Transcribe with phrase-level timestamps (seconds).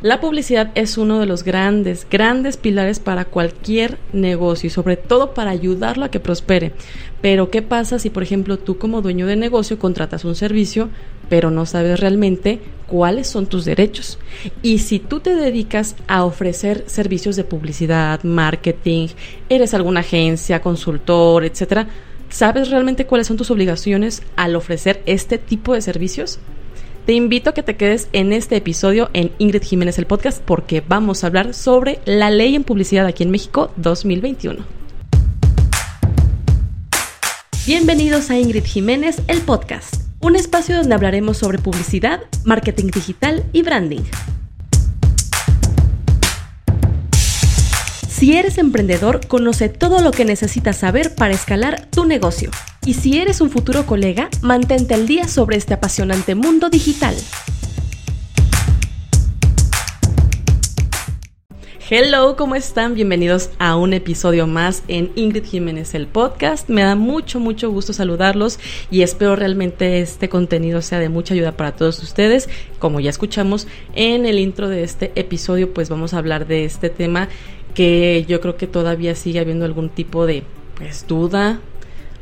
[0.00, 5.34] La publicidad es uno de los grandes, grandes pilares para cualquier negocio y sobre todo
[5.34, 6.72] para ayudarlo a que prospere.
[7.20, 10.88] Pero ¿qué pasa si, por ejemplo, tú como dueño de negocio contratas un servicio,
[11.28, 14.20] pero no sabes realmente cuáles son tus derechos?
[14.62, 19.08] Y si tú te dedicas a ofrecer servicios de publicidad, marketing,
[19.48, 21.88] eres alguna agencia, consultor, etcétera,
[22.28, 26.38] ¿sabes realmente cuáles son tus obligaciones al ofrecer este tipo de servicios?
[27.08, 30.82] Te invito a que te quedes en este episodio en Ingrid Jiménez el podcast porque
[30.86, 34.62] vamos a hablar sobre la ley en publicidad aquí en México 2021.
[37.66, 43.62] Bienvenidos a Ingrid Jiménez el podcast, un espacio donde hablaremos sobre publicidad, marketing digital y
[43.62, 44.02] branding.
[48.06, 52.50] Si eres emprendedor, conoce todo lo que necesitas saber para escalar tu negocio.
[52.88, 57.14] Y si eres un futuro colega, mantente al día sobre este apasionante mundo digital.
[61.90, 62.94] Hello, ¿cómo están?
[62.94, 66.70] Bienvenidos a un episodio más en Ingrid Jiménez el podcast.
[66.70, 68.58] Me da mucho, mucho gusto saludarlos
[68.90, 72.48] y espero realmente este contenido sea de mucha ayuda para todos ustedes.
[72.78, 76.88] Como ya escuchamos en el intro de este episodio, pues vamos a hablar de este
[76.88, 77.28] tema
[77.74, 80.42] que yo creo que todavía sigue habiendo algún tipo de
[80.78, 81.60] pues, duda,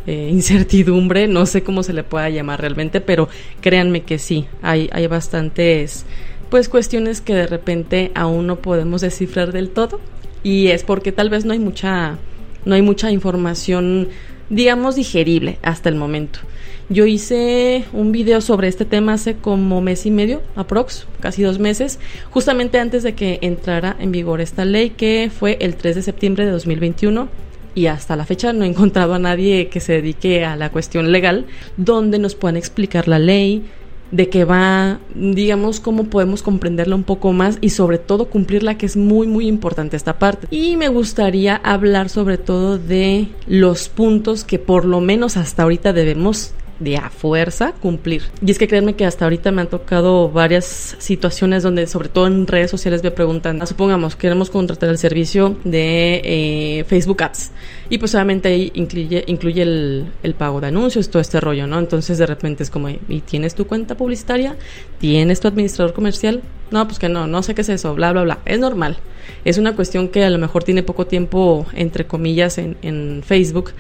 [0.07, 3.29] eh, incertidumbre, no sé cómo se le pueda llamar realmente, pero
[3.61, 6.05] créanme que sí, hay, hay bastantes
[6.51, 10.01] pues cuestiones que de repente aún no podemos descifrar del todo
[10.45, 12.19] y es porque tal vez no hay mucha
[12.65, 14.09] no hay mucha información
[14.49, 16.41] digamos digerible hasta el momento.
[16.89, 21.59] Yo hice un video sobre este tema hace como mes y medio, aprox, casi dos
[21.59, 21.99] meses,
[22.31, 26.45] justamente antes de que entrara en vigor esta ley, que fue el 3 de septiembre
[26.45, 27.29] de 2021
[27.77, 31.13] y hasta la fecha no he encontrado a nadie que se dedique a la cuestión
[31.13, 31.47] legal
[31.77, 33.65] donde nos puedan explicar la ley,
[34.11, 38.87] de qué va, digamos, cómo podemos comprenderla un poco más y sobre todo cumplirla, que
[38.87, 40.47] es muy, muy importante esta parte.
[40.51, 45.93] Y me gustaría hablar sobre todo de los puntos que por lo menos hasta ahorita
[45.93, 48.23] debemos de a fuerza cumplir.
[48.45, 52.27] Y es que créanme que hasta ahorita me han tocado varias situaciones donde, sobre todo
[52.27, 57.53] en redes sociales, me preguntan, ah, supongamos, queremos contratar el servicio de eh, Facebook Ads.
[57.89, 61.79] Y pues obviamente ahí incluye, incluye el, el, pago de anuncios, todo este rollo, ¿no?
[61.79, 64.57] Entonces de repente es como, ¿y tienes tu cuenta publicitaria?
[64.99, 66.43] ¿Tienes tu administrador comercial?
[66.71, 68.39] No, pues que no, no sé qué es eso, bla, bla, bla.
[68.45, 68.99] Es normal.
[69.45, 73.71] Es una cuestión que a lo mejor tiene poco tiempo, entre comillas, en, en Facebook,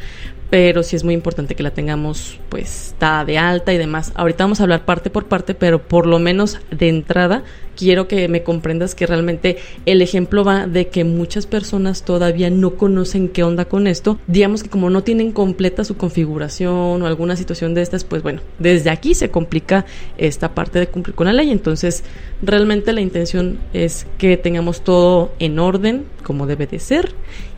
[0.51, 4.13] pero sí es muy importante que la tengamos pues está de alta y demás.
[4.15, 7.43] Ahorita vamos a hablar parte por parte, pero por lo menos de entrada
[7.77, 12.77] quiero que me comprendas que realmente el ejemplo va de que muchas personas todavía no
[12.77, 14.19] conocen qué onda con esto.
[14.27, 18.41] Digamos que como no tienen completa su configuración o alguna situación de estas, pues bueno,
[18.59, 19.85] desde aquí se complica
[20.17, 21.51] esta parte de cumplir con la ley.
[21.51, 22.03] Entonces,
[22.43, 27.13] realmente la intención es que tengamos todo en orden como debe de ser.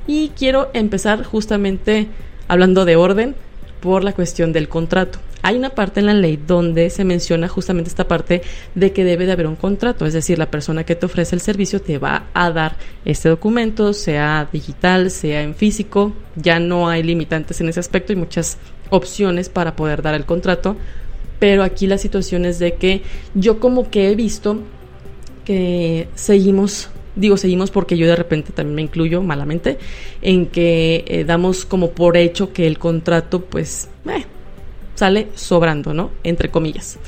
[0.06, 2.08] Y quiero empezar justamente
[2.48, 3.36] hablando de orden,
[3.80, 5.18] por la cuestión del contrato.
[5.42, 8.42] Hay una parte en la ley donde se menciona justamente esta parte
[8.74, 11.40] de que debe de haber un contrato, es decir, la persona que te ofrece el
[11.40, 17.04] servicio te va a dar este documento, sea digital, sea en físico, ya no hay
[17.04, 18.58] limitantes en ese aspecto y muchas
[18.90, 20.76] opciones para poder dar el contrato,
[21.38, 23.02] pero aquí la situación es de que
[23.34, 24.58] yo como que he visto
[25.44, 29.78] que seguimos digo seguimos porque yo de repente también me incluyo malamente
[30.22, 34.24] en que eh, damos como por hecho que el contrato pues eh,
[34.94, 36.10] sale sobrando, ¿no?
[36.22, 36.98] Entre comillas.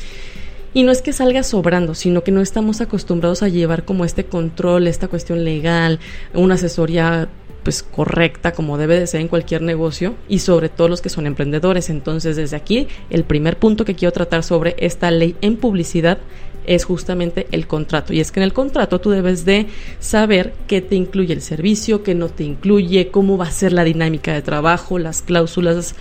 [0.73, 4.25] Y no es que salga sobrando, sino que no estamos acostumbrados a llevar como este
[4.25, 5.99] control, esta cuestión legal,
[6.33, 7.29] una asesoría
[7.63, 11.27] pues correcta como debe de ser en cualquier negocio y sobre todo los que son
[11.27, 11.91] emprendedores.
[11.91, 16.19] Entonces desde aquí el primer punto que quiero tratar sobre esta ley en publicidad
[16.67, 18.13] es justamente el contrato.
[18.13, 19.67] Y es que en el contrato tú debes de
[19.99, 23.85] saber qué te incluye el servicio, qué no te incluye, cómo va a ser la
[23.85, 25.95] dinámica de trabajo, las cláusulas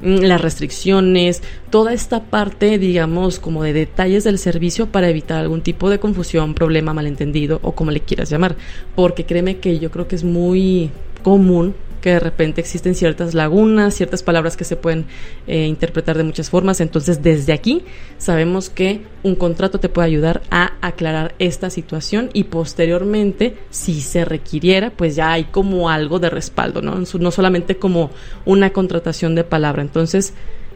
[0.00, 5.62] mm, las restricciones, toda esta parte, digamos, como de detalles del servicio para evitar algún
[5.62, 8.56] tipo de confusión, problema, malentendido o como le quieras llamar.
[8.94, 10.90] Porque créeme que yo creo que es muy
[11.22, 11.74] común
[12.06, 15.06] que de repente existen ciertas lagunas, ciertas palabras que se pueden
[15.48, 16.80] eh, interpretar de muchas formas.
[16.80, 17.82] Entonces, desde aquí
[18.16, 24.24] sabemos que un contrato te puede ayudar a aclarar esta situación y posteriormente, si se
[24.24, 26.94] requiriera, pues ya hay como algo de respaldo, ¿no?
[26.94, 28.12] No solamente como
[28.44, 29.82] una contratación de palabra.
[29.82, 30.32] Entonces,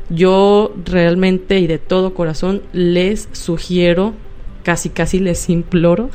[0.09, 4.15] yo realmente y de todo corazón les sugiero
[4.71, 6.11] casi casi les imploro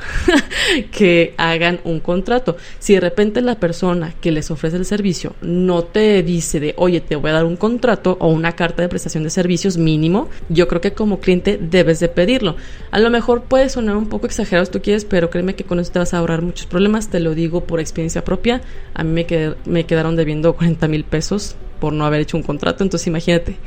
[0.93, 2.55] que hagan un contrato.
[2.79, 7.01] Si de repente la persona que les ofrece el servicio no te dice de, oye,
[7.01, 10.69] te voy a dar un contrato o una carta de prestación de servicios mínimo, yo
[10.69, 12.55] creo que como cliente debes de pedirlo.
[12.91, 15.81] A lo mejor puede sonar un poco exagerado si tú quieres, pero créeme que con
[15.81, 18.61] eso te vas a ahorrar muchos problemas, te lo digo por experiencia propia.
[18.93, 22.85] A mí me, me quedaron debiendo 40 mil pesos por no haber hecho un contrato,
[22.85, 23.57] entonces imagínate.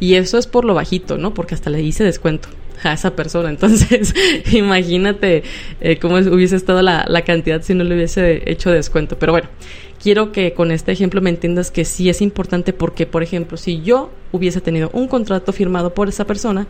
[0.00, 1.34] Y eso es por lo bajito, ¿no?
[1.34, 2.48] Porque hasta le hice descuento
[2.82, 3.50] a esa persona.
[3.50, 4.14] Entonces,
[4.52, 5.42] imagínate
[5.80, 9.18] eh, cómo hubiese estado la, la, cantidad si no le hubiese hecho descuento.
[9.18, 9.48] Pero bueno,
[10.02, 13.82] quiero que con este ejemplo me entiendas que sí es importante porque, por ejemplo, si
[13.82, 16.66] yo hubiese tenido un contrato firmado por esa persona,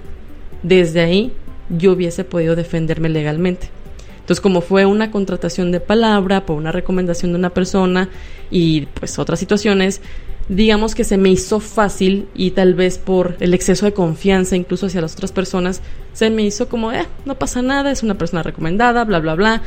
[0.63, 1.33] desde ahí
[1.71, 3.71] yo hubiese podido defenderme legalmente.
[4.19, 8.09] Entonces, como fue una contratación de palabra, por una recomendación de una persona
[8.51, 10.03] y pues otras situaciones,
[10.49, 14.87] digamos que se me hizo fácil y tal vez por el exceso de confianza incluso
[14.87, 15.81] hacia las otras personas,
[16.13, 19.63] se me hizo como, eh, no pasa nada, es una persona recomendada, bla, bla, bla.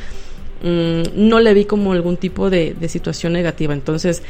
[0.63, 3.73] Mm, no le vi como algún tipo de, situación negativa.
[3.73, 4.23] Entonces,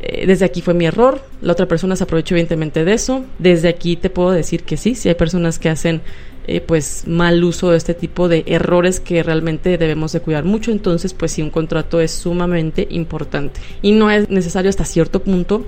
[0.00, 3.24] eh, desde aquí fue mi error, la otra persona se aprovechó evidentemente de eso.
[3.38, 6.02] Desde aquí te puedo decir que sí, si hay personas que hacen
[6.48, 10.70] eh, pues mal uso de este tipo de errores que realmente debemos de cuidar mucho.
[10.70, 13.60] Entonces, pues sí, un contrato es sumamente importante.
[13.82, 15.66] Y no es necesario hasta cierto punto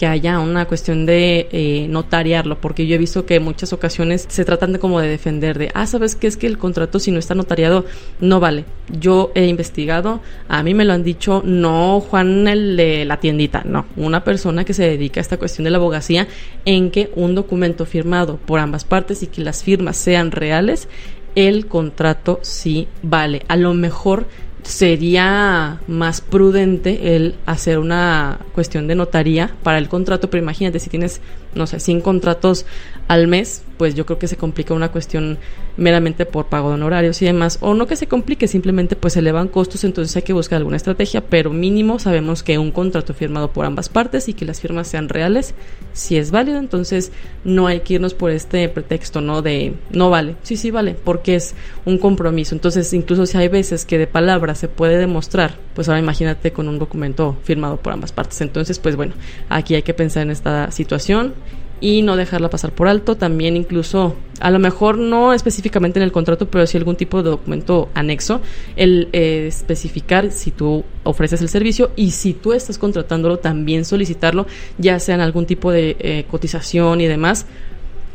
[0.00, 4.24] que haya una cuestión de eh, notariarlo, porque yo he visto que en muchas ocasiones
[4.30, 6.26] se tratan de como de defender de, ah, ¿sabes qué?
[6.26, 7.84] Es que el contrato si no está notariado
[8.18, 8.64] no vale.
[8.98, 13.62] Yo he investigado, a mí me lo han dicho, no Juan el de la tiendita,
[13.66, 16.26] no, una persona que se dedica a esta cuestión de la abogacía
[16.64, 20.88] en que un documento firmado por ambas partes y que las firmas sean reales,
[21.34, 23.42] el contrato sí vale.
[23.48, 24.28] A lo mejor
[24.62, 30.90] sería más prudente el hacer una cuestión de notaría para el contrato, pero imagínate si
[30.90, 31.20] tienes,
[31.54, 32.66] no sé, 100 contratos
[33.08, 35.38] al mes, pues yo creo que se complica una cuestión
[35.76, 39.20] meramente por pago de honorarios y demás, o no que se complique, simplemente pues se
[39.20, 43.50] elevan costos, entonces hay que buscar alguna estrategia, pero mínimo sabemos que un contrato firmado
[43.50, 45.54] por ambas partes y que las firmas sean reales,
[45.92, 47.10] si es válido, entonces
[47.42, 49.42] no hay que irnos por este pretexto, ¿no?
[49.42, 51.54] De no vale, sí, sí vale, porque es
[51.86, 56.00] un compromiso, entonces incluso si hay veces que de palabra se puede demostrar, pues ahora
[56.00, 59.14] imagínate con un documento firmado por ambas partes, entonces pues bueno,
[59.48, 61.32] aquí hay que pensar en esta situación
[61.80, 63.16] y no dejarla pasar por alto.
[63.16, 67.30] También incluso, a lo mejor no específicamente en el contrato, pero sí algún tipo de
[67.30, 68.40] documento anexo,
[68.76, 74.46] el eh, especificar si tú ofreces el servicio y si tú estás contratándolo, también solicitarlo,
[74.78, 77.46] ya sea en algún tipo de eh, cotización y demás,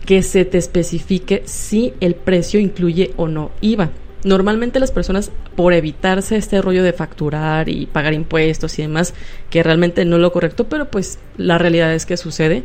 [0.05, 3.89] que se te especifique si el precio incluye o no IVA.
[4.23, 9.13] Normalmente las personas, por evitarse este rollo de facturar y pagar impuestos y demás,
[9.51, 12.63] que realmente no es lo correcto, pero pues la realidad es que sucede,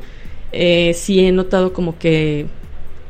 [0.52, 2.46] eh, sí he notado como que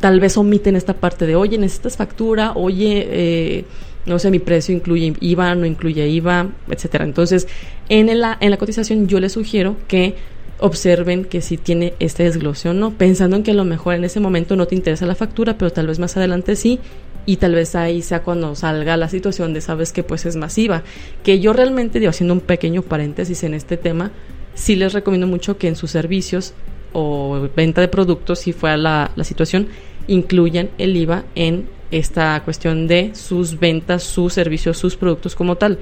[0.01, 3.65] tal vez omiten esta parte de, oye, necesitas factura, oye, eh,
[4.07, 7.05] no sé, mi precio incluye IVA, no incluye IVA, etcétera.
[7.05, 7.47] Entonces,
[7.89, 10.15] en la, en la cotización yo les sugiero que
[10.59, 14.05] observen que si tiene este desglose o no, pensando en que a lo mejor en
[14.05, 16.81] ese momento no te interesa la factura, pero tal vez más adelante sí,
[17.27, 20.83] y tal vez ahí sea cuando salga la situación de sabes que pues es masiva.
[21.23, 24.11] Que yo realmente, digo, haciendo un pequeño paréntesis en este tema,
[24.55, 26.55] sí les recomiendo mucho que en sus servicios
[26.93, 29.69] o venta de productos, si fuera la, la situación,
[30.07, 35.79] incluyan el IVA en esta cuestión de sus ventas, sus servicios, sus productos como tal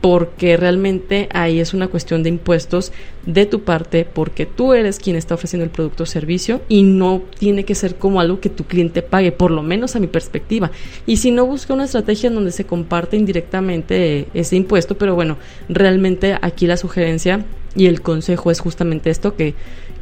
[0.00, 2.92] porque realmente ahí es una cuestión de impuestos
[3.26, 7.22] de tu parte, porque tú eres quien está ofreciendo el producto o servicio y no
[7.38, 10.70] tiene que ser como algo que tu cliente pague, por lo menos a mi perspectiva.
[11.06, 15.36] Y si no, busca una estrategia en donde se comparte indirectamente ese impuesto, pero bueno,
[15.68, 19.54] realmente aquí la sugerencia y el consejo es justamente esto, que,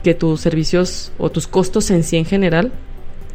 [0.04, 2.72] que tus servicios o tus costos en sí en general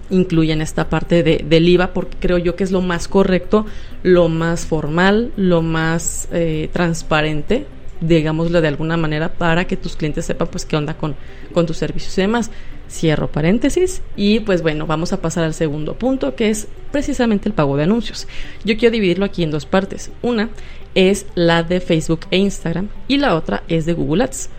[0.09, 3.65] incluyen esta parte de, del IVA porque creo yo que es lo más correcto,
[4.03, 7.65] lo más formal, lo más eh, transparente,
[8.01, 11.15] digámoslo de alguna manera, para que tus clientes sepan pues qué onda con,
[11.53, 12.51] con tus servicios y demás.
[12.89, 17.55] Cierro paréntesis y pues bueno, vamos a pasar al segundo punto que es precisamente el
[17.55, 18.27] pago de anuncios.
[18.63, 20.11] Yo quiero dividirlo aquí en dos partes.
[20.21, 20.49] Una
[20.93, 24.49] es la de Facebook e Instagram y la otra es de Google Ads.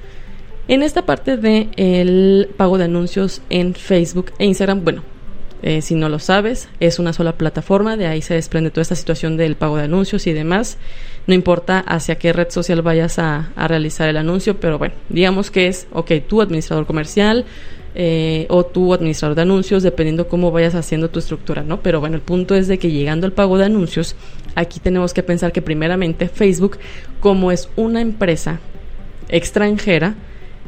[0.66, 5.02] En esta parte de el pago de anuncios en Facebook e Instagram, bueno,
[5.66, 8.96] eh, si no lo sabes, es una sola plataforma, de ahí se desprende toda esta
[8.96, 10.76] situación del pago de anuncios y demás.
[11.26, 15.68] No importa hacia qué red social vayas a, realizar el anuncio, pero bueno, digamos que
[15.68, 17.46] es, ok, tu administrador comercial
[17.94, 21.80] eh, o tu administrador de anuncios, dependiendo cómo vayas haciendo tu estructura, ¿no?
[21.80, 24.16] Pero bueno, el punto es de que llegando al pago de anuncios,
[24.56, 26.76] aquí tenemos que pensar que primeramente Facebook,
[27.20, 28.60] como es una empresa
[29.30, 30.14] extranjera,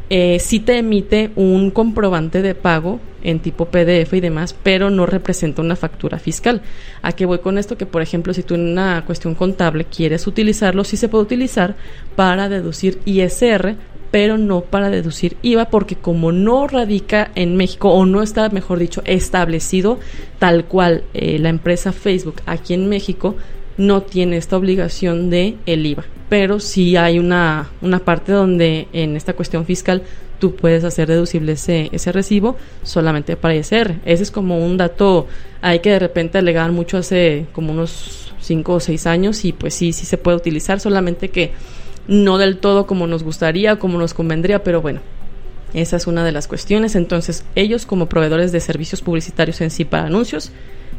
[0.09, 5.05] eh, sí te emite un comprobante de pago en tipo PDF y demás, pero no
[5.05, 6.63] representa una factura fiscal.
[7.03, 7.77] ¿A qué voy con esto?
[7.77, 11.75] Que, por ejemplo, si tú en una cuestión contable quieres utilizarlo, sí se puede utilizar
[12.15, 13.75] para deducir ISR,
[14.13, 18.79] pero no para deducir IVA, porque como no radica en México, o no está, mejor
[18.79, 19.99] dicho, establecido
[20.39, 23.35] tal cual eh, la empresa Facebook aquí en México,
[23.77, 26.05] no tiene esta obligación de el IVA.
[26.29, 30.03] Pero sí hay una, una parte donde en esta cuestión fiscal
[30.39, 33.97] tú puedes hacer deducible ese, ese recibo solamente para ISR.
[34.05, 35.27] Ese es como un dato,
[35.63, 39.75] hay que de repente alegar mucho hace como unos 5 o 6 años y pues
[39.75, 41.53] sí, sí se puede utilizar, solamente que
[42.09, 45.01] no del todo como nos gustaría, como nos convendría, pero bueno,
[45.75, 46.95] esa es una de las cuestiones.
[46.95, 50.53] Entonces, ellos como proveedores de servicios publicitarios en sí para anuncios,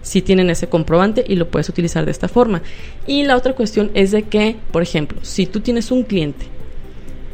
[0.08, 2.62] sí tienen ese comprobante y lo puedes utilizar de esta forma.
[3.06, 6.46] Y la otra cuestión es de que, por ejemplo, si tú tienes un cliente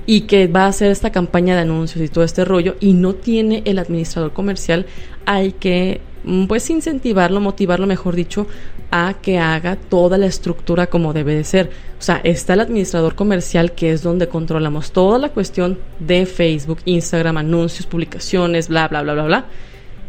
[0.05, 3.13] y que va a hacer esta campaña de anuncios y todo este rollo y no
[3.13, 4.85] tiene el administrador comercial,
[5.25, 8.47] hay que mm, pues incentivarlo, motivarlo, mejor dicho,
[8.91, 11.69] a que haga toda la estructura como debe de ser.
[11.99, 16.79] O sea, está el administrador comercial que es donde controlamos toda la cuestión de Facebook,
[16.85, 19.45] Instagram, anuncios, publicaciones, bla, bla, bla, bla, bla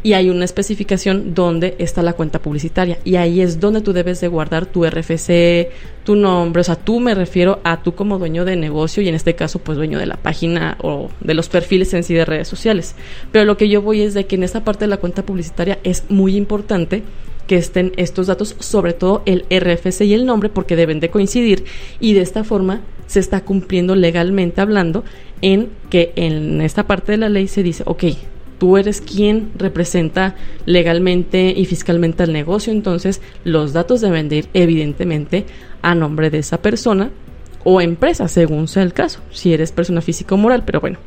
[0.05, 4.21] y hay una especificación donde está la cuenta publicitaria y ahí es donde tú debes
[4.21, 5.71] de guardar tu RFC,
[6.03, 9.15] tu nombre, o sea, tú me refiero a tú como dueño de negocio y en
[9.15, 12.47] este caso pues dueño de la página o de los perfiles en sí de redes
[12.47, 12.93] sociales.
[13.31, 15.79] Pero lo que yo voy es de que en esta parte de la cuenta publicitaria
[15.83, 17.01] es muy importante
[17.47, 21.65] que estén estos datos, sobre todo el RFC y el nombre, porque deben de coincidir
[21.99, 25.03] y de esta forma se está cumpliendo legalmente hablando
[25.41, 28.03] en que en esta parte de la ley se dice, ok,
[28.57, 30.35] tú eres quien representa
[30.65, 35.45] legalmente y fiscalmente al negocio, entonces los datos deben de ir evidentemente
[35.81, 37.11] a nombre de esa persona
[37.63, 40.99] o empresa, según sea el caso, si eres persona física o moral, pero bueno.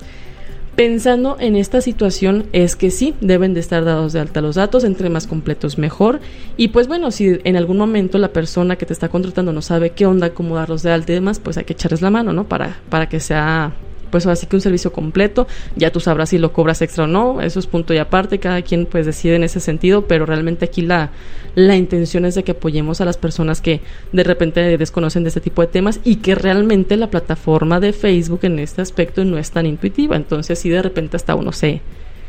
[0.78, 4.84] Pensando en esta situación es que sí, deben de estar dados de alta los datos,
[4.84, 6.20] entre más completos mejor.
[6.56, 9.90] Y pues bueno, si en algún momento la persona que te está contratando no sabe
[9.90, 12.44] qué onda, cómo darlos de alta y demás, pues hay que echarles la mano, ¿no?
[12.44, 13.72] Para, para que sea
[14.10, 15.46] pues así que un servicio completo,
[15.76, 18.62] ya tú sabrás si lo cobras extra o no, eso es punto y aparte, cada
[18.62, 21.10] quien pues decide en ese sentido, pero realmente aquí la,
[21.54, 23.80] la intención es de que apoyemos a las personas que
[24.12, 28.40] de repente desconocen de este tipo de temas y que realmente la plataforma de Facebook
[28.42, 31.80] en este aspecto no es tan intuitiva, entonces si de repente hasta uno se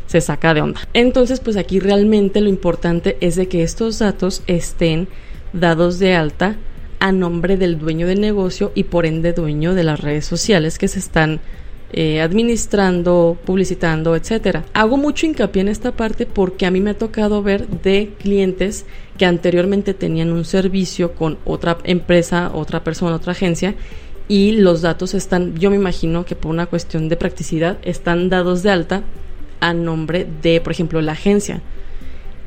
[0.09, 0.81] se saca de onda.
[0.95, 5.07] Entonces, pues aquí realmente lo importante es de que estos datos estén
[5.53, 6.55] dados de alta
[7.00, 10.88] a nombre del dueño del negocio y por ende dueño de las redes sociales que
[10.88, 11.39] se están
[11.91, 14.65] eh, administrando, publicitando, etcétera.
[14.74, 18.86] Hago mucho hincapié en esta parte porque a mí me ha tocado ver de clientes
[19.17, 23.75] que anteriormente tenían un servicio con otra empresa, otra persona, otra agencia
[24.29, 28.62] y los datos están, yo me imagino que por una cuestión de practicidad, están dados
[28.62, 29.03] de alta
[29.60, 31.62] a nombre de, por ejemplo, la agencia.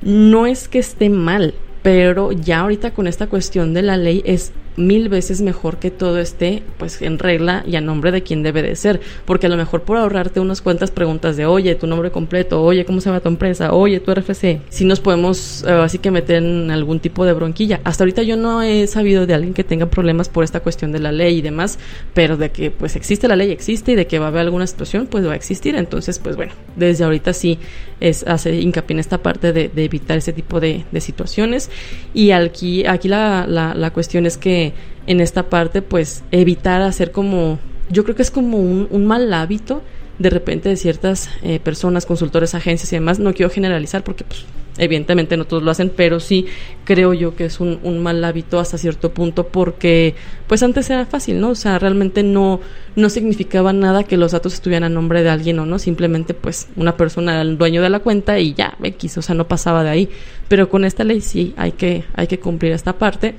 [0.01, 4.53] No es que esté mal, pero ya ahorita con esta cuestión de la ley es
[4.77, 8.63] mil veces mejor que todo esté pues en regla y a nombre de quien debe
[8.63, 12.11] de ser, porque a lo mejor por ahorrarte unas cuantas preguntas de oye, tu nombre
[12.11, 13.73] completo, oye, ¿cómo se llama tu empresa?
[13.73, 17.81] Oye, tu RFC, si nos podemos eh, así que meter en algún tipo de bronquilla.
[17.85, 21.01] Hasta ahorita yo no he sabido de alguien que tenga problemas por esta cuestión de
[21.01, 21.79] la ley y demás,
[22.15, 24.67] pero de que pues existe la ley, existe y de que va a haber alguna
[24.67, 25.77] situación, pues va a existir.
[25.77, 27.59] Entonces, pues bueno, desde ahorita sí
[28.01, 31.69] es hace hincapié en esta parte de, evitar ese tipo de, situaciones
[32.15, 34.62] y aquí, aquí la, la cuestión es que
[35.07, 37.59] en esta parte, pues evitar hacer como,
[37.91, 39.83] yo creo que es como un, mal hábito
[40.19, 43.19] de repente de ciertas eh, personas, consultores, agencias y demás.
[43.19, 44.45] No quiero generalizar porque pues,
[44.79, 46.47] evidentemente no todos lo hacen, pero sí
[46.85, 50.15] creo yo que es un, mal hábito hasta cierto punto porque
[50.47, 51.51] pues antes era fácil, ¿no?
[51.51, 52.61] O sea, realmente no,
[52.97, 56.69] no significaba nada que los datos estuvieran a nombre de alguien o no, simplemente pues
[56.77, 59.85] una persona era el dueño de la cuenta y ya, X, o sea, no pasaba
[59.85, 60.09] de ahí.
[60.49, 63.35] Pero con esta ley sí hay que, hay que cumplir esta parte.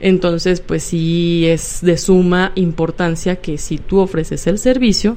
[0.00, 5.16] Entonces, pues sí es de suma importancia que si tú ofreces el servicio,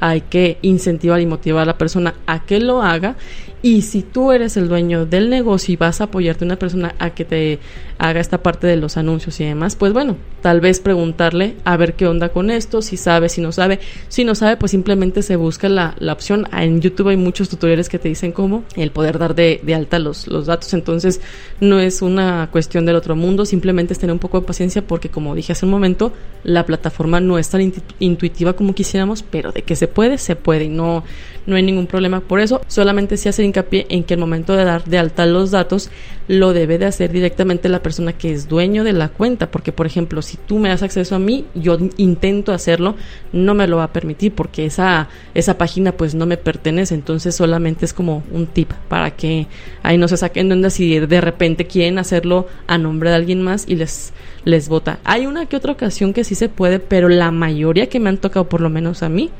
[0.00, 3.16] hay que incentivar y motivar a la persona a que lo haga
[3.64, 6.94] y si tú eres el dueño del negocio y vas a apoyarte a una persona
[6.98, 7.60] a que te
[7.96, 11.94] haga esta parte de los anuncios y demás, pues bueno, tal vez preguntarle a ver
[11.94, 13.80] qué onda con esto, si sabe, si no sabe.
[14.08, 16.46] Si no sabe, pues simplemente se busca la, la opción.
[16.52, 19.98] En YouTube hay muchos tutoriales que te dicen cómo el poder dar de, de alta
[19.98, 20.74] los, los datos.
[20.74, 21.22] Entonces,
[21.60, 25.08] no es una cuestión del otro mundo, simplemente es tener un poco de paciencia porque,
[25.08, 29.62] como dije hace un momento, la plataforma no es tan intuitiva como quisiéramos, pero de
[29.62, 31.02] que se puede, se puede y no,
[31.46, 32.60] no hay ningún problema por eso.
[32.68, 35.90] Solamente si hacer en que el momento de dar de alta los datos
[36.26, 39.86] lo debe de hacer directamente la persona que es dueño de la cuenta, porque por
[39.86, 42.96] ejemplo, si tú me das acceso a mí, yo intento hacerlo,
[43.32, 47.34] no me lo va a permitir porque esa esa página pues no me pertenece, entonces
[47.34, 49.46] solamente es como un tip para que
[49.82, 53.64] ahí no se saquen de si de repente quieren hacerlo a nombre de alguien más
[53.68, 54.12] y les
[54.44, 54.98] les vota.
[55.04, 58.18] Hay una que otra ocasión que sí se puede, pero la mayoría que me han
[58.18, 59.30] tocado por lo menos a mí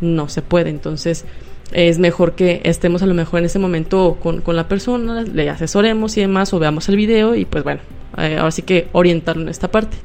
[0.00, 1.24] no se puede, entonces
[1.72, 5.50] es mejor que estemos a lo mejor en ese momento con, con la persona, le
[5.50, 7.80] asesoremos y demás, o veamos el video y pues bueno,
[8.16, 9.96] eh, ahora sí que orientarlo en esta parte.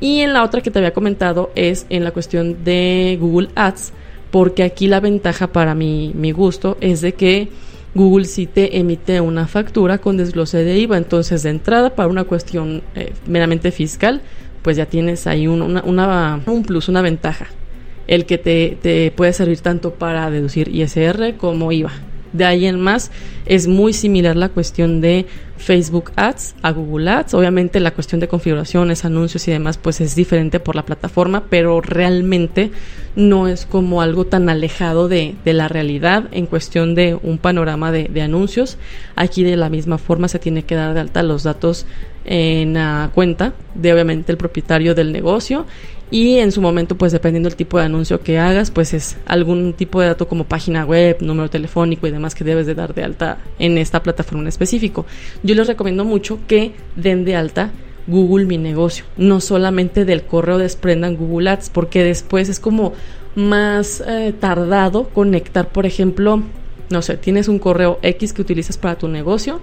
[0.00, 3.92] Y en la otra que te había comentado es en la cuestión de Google Ads,
[4.30, 7.48] porque aquí la ventaja para mi, mi gusto es de que
[7.94, 12.24] Google sí te emite una factura con desglose de IVA, entonces de entrada para una
[12.24, 14.20] cuestión eh, meramente fiscal,
[14.62, 17.46] pues ya tienes ahí un, una, un plus, una ventaja
[18.06, 21.92] el que te, te puede servir tanto para deducir ISR como IVA.
[22.34, 23.12] De ahí en más
[23.46, 25.24] es muy similar la cuestión de
[25.56, 27.34] Facebook Ads a Google Ads.
[27.34, 31.80] Obviamente la cuestión de configuraciones, anuncios y demás pues es diferente por la plataforma, pero
[31.80, 32.72] realmente
[33.14, 37.92] no es como algo tan alejado de, de la realidad en cuestión de un panorama
[37.92, 38.78] de, de, anuncios.
[39.14, 41.86] Aquí de la misma forma se tiene que dar de alta los datos
[42.24, 45.66] en la cuenta de obviamente el propietario del negocio
[46.10, 49.72] y en su momento pues dependiendo del tipo de anuncio que hagas pues es algún
[49.72, 53.04] tipo de dato como página web, número telefónico y demás que debes de dar de
[53.04, 55.06] alta en esta plataforma en específico.
[55.42, 57.70] Yo les recomiendo mucho que den de alta
[58.06, 62.92] Google Mi Negocio, no solamente del correo desprendan Google Ads porque después es como
[63.34, 66.42] más eh, tardado conectar por ejemplo
[66.90, 69.60] no sé, tienes un correo X que utilizas para tu negocio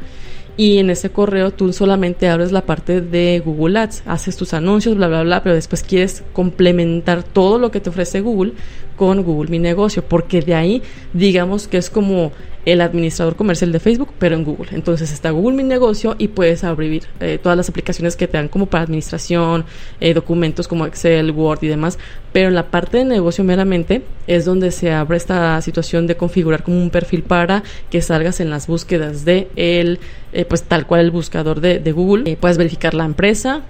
[0.57, 4.95] y en ese correo tú solamente abres la parte de Google Ads, haces tus anuncios,
[4.95, 8.53] bla, bla, bla, pero después quieres complementar todo lo que te ofrece Google
[8.95, 10.81] con Google Mi Negocio, porque de ahí
[11.13, 12.31] digamos que es como
[12.65, 14.69] el administrador comercial de Facebook, pero en Google.
[14.71, 18.47] Entonces está Google Mi Negocio y puedes abrir eh, todas las aplicaciones que te dan
[18.47, 19.65] como para administración,
[19.99, 21.97] eh, documentos como Excel, Word y demás.
[22.31, 26.63] Pero en la parte de negocio meramente es donde se abre esta situación de configurar
[26.63, 29.99] como un perfil para que salgas en las búsquedas de el,
[30.33, 32.37] eh, pues tal cual el buscador de, de Google.
[32.37, 33.63] puedes verificar la empresa.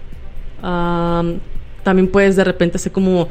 [0.62, 3.30] también puedes de repente hacer como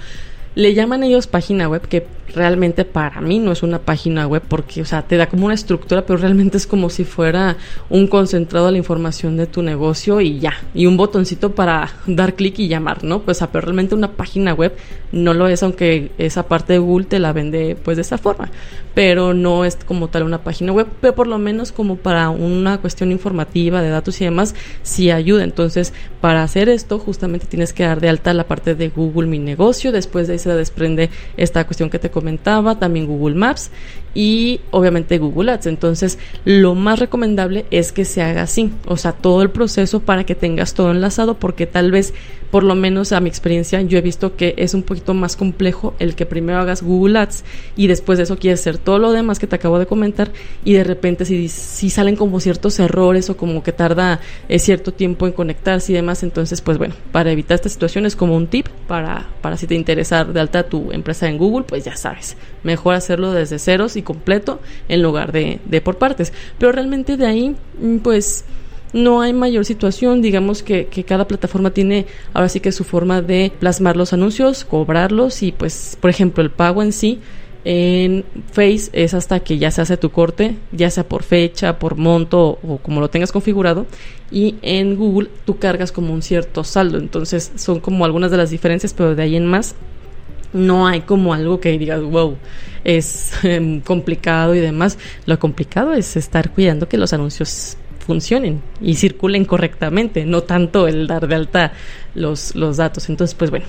[0.54, 4.83] le llaman ellos página web, que realmente para mí no es una página web porque,
[4.83, 7.57] o sea, te da como una estructura, pero realmente es como si fuera
[7.88, 12.35] un concentrado de la información de tu negocio y ya, y un botoncito para dar
[12.35, 13.23] clic y llamar, ¿no?
[13.23, 14.75] Pues, pero realmente una página web
[15.12, 18.51] no lo es, aunque esa parte de Google te la vende pues de esa forma,
[18.94, 22.79] pero no es como tal una página web, pero por lo menos como para una
[22.79, 25.44] cuestión informativa de datos y demás, sí ayuda.
[25.44, 29.38] Entonces, para hacer esto, justamente tienes que dar de alta la parte de Google Mi
[29.38, 33.70] Negocio, después de se desprende esta cuestión que te comentaba, también Google Maps
[34.14, 35.66] y obviamente Google Ads.
[35.66, 40.25] Entonces, lo más recomendable es que se haga así, o sea, todo el proceso para
[40.25, 42.12] que tengas todo enlazado, porque tal vez,
[42.51, 45.94] por lo menos a mi experiencia, yo he visto que es un poquito más complejo
[45.99, 47.44] el que primero hagas Google Ads
[47.77, 50.33] y después de eso quieres hacer todo lo demás que te acabo de comentar
[50.64, 54.92] y de repente si, si salen como ciertos errores o como que tarda eh, cierto
[54.92, 58.49] tiempo en conectarse y demás, entonces, pues bueno, para evitar esta situación es como un
[58.49, 62.37] tip para, para si te interesa de alta tu empresa en Google, pues ya sabes,
[62.64, 66.33] mejor hacerlo desde ceros completo en lugar de, de por partes.
[66.59, 68.45] Pero realmente de ahí, mm, pues
[68.93, 73.23] no hay mayor situación, digamos que, que, cada plataforma tiene ahora sí que su forma
[73.23, 77.21] de plasmar los anuncios, cobrarlos y pues por ejemplo el pago en sí
[77.65, 81.97] en Face es hasta que ya se hace tu corte, ya sea por fecha, por
[81.97, 83.87] monto o como lo tengas configurado.
[84.31, 86.99] Y en Google tú cargas como un cierto saldo.
[86.99, 89.75] Entonces son como algunas de las diferencias, pero de ahí en más
[90.53, 92.37] no hay como algo que digas, wow,
[92.85, 94.99] es em, complicado y demás.
[95.27, 101.07] Lo complicado es estar cuidando que los anuncios funcionen y circulen correctamente, no tanto el
[101.07, 101.73] dar de alta
[102.15, 103.09] los, los datos.
[103.09, 103.67] Entonces, pues bueno,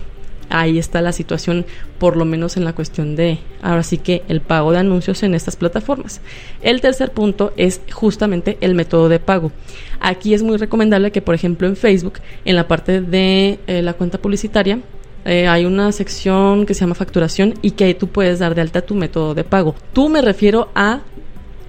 [0.52, 1.66] ahí está la situación,
[1.98, 5.34] por lo menos en la cuestión de, ahora sí que el pago de anuncios en
[5.34, 6.22] estas plataformas.
[6.62, 9.52] El tercer punto es justamente el método de pago.
[10.00, 13.94] Aquí es muy recomendable que, por ejemplo, en Facebook, en la parte de eh, la
[13.94, 14.80] cuenta publicitaria,
[15.26, 18.62] eh, hay una sección que se llama facturación y que ahí tú puedes dar de
[18.62, 19.76] alta tu método de pago.
[19.94, 21.02] Tú me refiero a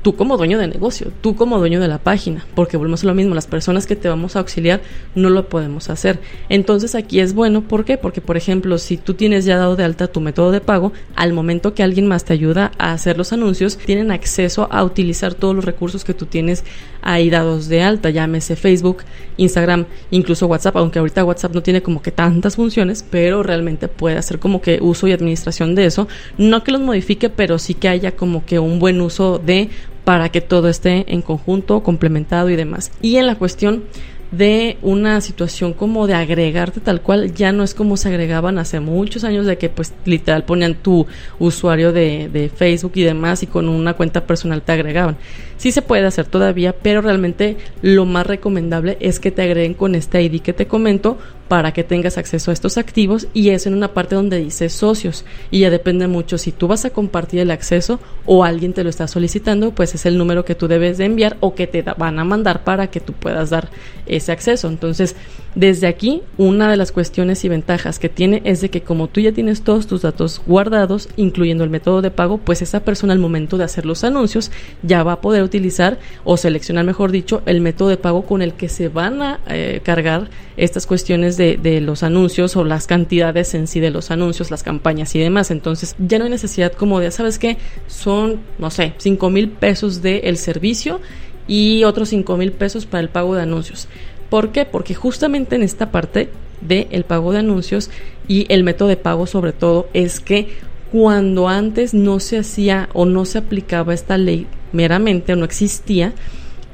[0.03, 3.15] tú como dueño de negocio, tú como dueño de la página, porque volvemos a lo
[3.15, 4.81] mismo, las personas que te vamos a auxiliar
[5.15, 6.19] no lo podemos hacer.
[6.49, 7.97] Entonces aquí es bueno, ¿por qué?
[7.97, 11.33] Porque por ejemplo, si tú tienes ya dado de alta tu método de pago, al
[11.33, 15.55] momento que alguien más te ayuda a hacer los anuncios, tienen acceso a utilizar todos
[15.55, 16.65] los recursos que tú tienes
[17.01, 18.99] ahí dados de alta, llámese Facebook,
[19.37, 24.17] Instagram, incluso WhatsApp, aunque ahorita WhatsApp no tiene como que tantas funciones, pero realmente puede
[24.17, 27.89] hacer como que uso y administración de eso, no que los modifique, pero sí que
[27.89, 29.69] haya como que un buen uso de
[30.05, 32.91] para que todo esté en conjunto, complementado y demás.
[33.01, 33.85] Y en la cuestión
[34.33, 38.81] de una situación como de agregarte tal cual, ya no es como se agregaban hace
[38.81, 41.07] muchos años de que pues literal ponían tu
[41.39, 45.19] usuario de, de Facebook y demás y con una cuenta personal te agregaban.
[45.59, 49.95] Sí se puede hacer todavía, pero realmente lo más recomendable es que te agreguen con
[49.95, 51.19] este ID que te comento
[51.53, 55.27] para que tengas acceso a estos activos y es en una parte donde dice socios
[55.51, 58.89] y ya depende mucho si tú vas a compartir el acceso o alguien te lo
[58.89, 62.19] está solicitando, pues es el número que tú debes de enviar o que te van
[62.19, 63.69] a mandar para que tú puedas dar
[64.07, 64.69] ese acceso.
[64.69, 65.15] Entonces,
[65.55, 69.21] desde aquí, una de las cuestiones y ventajas que tiene es de que como tú
[69.21, 73.19] ya tienes todos tus datos guardados, incluyendo el método de pago, pues esa persona al
[73.19, 74.51] momento de hacer los anuncios
[74.83, 78.55] ya va a poder utilizar o seleccionar, mejor dicho, el método de pago con el
[78.55, 83.55] que se van a eh, cargar estas cuestiones de, de los anuncios o las cantidades
[83.55, 85.51] en sí de los anuncios, las campañas y demás.
[85.51, 87.59] Entonces ya no hay necesidad como de, ¿sabes qué?
[87.87, 91.01] Son, no sé, 5 mil pesos del servicio
[91.49, 93.89] y otros 5 mil pesos para el pago de anuncios
[94.33, 94.65] ¿Por qué?
[94.65, 96.31] Porque justamente en esta parte
[96.63, 97.91] del pago de anuncios
[98.27, 100.49] y el método de pago sobre todo es que
[100.91, 106.15] cuando antes no se hacía o no se aplicaba esta ley meramente o no existía,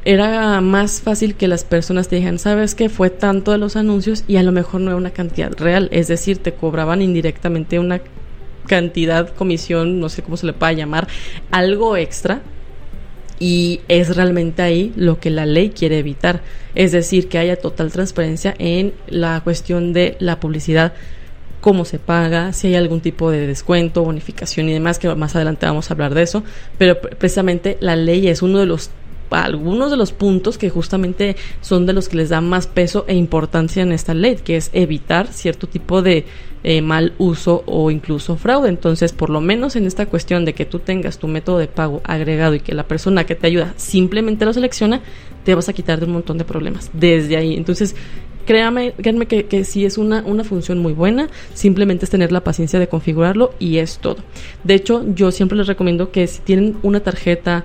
[0.05, 4.25] era más fácil que las personas te dijeran, sabes que fue tanto de los anuncios
[4.27, 8.01] y a lo mejor no era una cantidad real, es decir, te cobraban indirectamente una
[8.67, 11.09] cantidad, comisión, no sé cómo se le pueda llamar,
[11.51, 12.43] algo extra.
[13.41, 16.41] Y es realmente ahí lo que la ley quiere evitar,
[16.75, 20.93] es decir, que haya total transparencia en la cuestión de la publicidad,
[21.61, 25.67] cómo se paga, si hay algún tipo de descuento, bonificación y demás, que más adelante
[25.67, 26.43] vamos a hablar de eso,
[26.79, 28.91] pero precisamente la ley es uno de los
[29.31, 33.15] algunos de los puntos que justamente son de los que les da más peso e
[33.15, 36.25] importancia en esta ley, que es evitar cierto tipo de
[36.65, 38.69] eh, mal uso o incluso fraude.
[38.69, 42.01] Entonces, por lo menos en esta cuestión de que tú tengas tu método de pago
[42.05, 45.01] agregado y que la persona que te ayuda simplemente lo selecciona,
[45.45, 47.55] te vas a quitar de un montón de problemas desde ahí.
[47.55, 47.95] Entonces,
[48.45, 52.43] créame, créanme que, que sí es una, una función muy buena, simplemente es tener la
[52.43, 54.17] paciencia de configurarlo y es todo.
[54.65, 57.65] De hecho, yo siempre les recomiendo que si tienen una tarjeta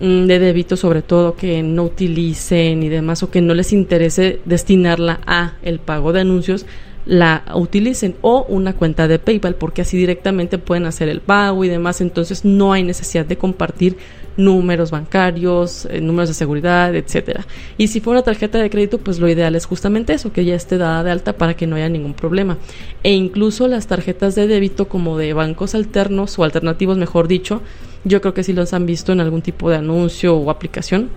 [0.00, 5.20] de débito sobre todo que no utilicen y demás o que no les interese destinarla
[5.26, 6.66] a el pago de anuncios
[7.06, 11.68] la utilicen o una cuenta de PayPal porque así directamente pueden hacer el pago y
[11.68, 13.96] demás entonces no hay necesidad de compartir
[14.36, 17.46] números bancarios, eh, números de seguridad, etcétera.
[17.78, 20.54] Y si fuera una tarjeta de crédito, pues lo ideal es justamente eso, que ya
[20.54, 22.58] esté dada de alta para que no haya ningún problema.
[23.02, 27.62] E incluso las tarjetas de débito como de bancos alternos o alternativos, mejor dicho,
[28.06, 31.10] yo creo que si los han visto en algún tipo de anuncio o aplicación,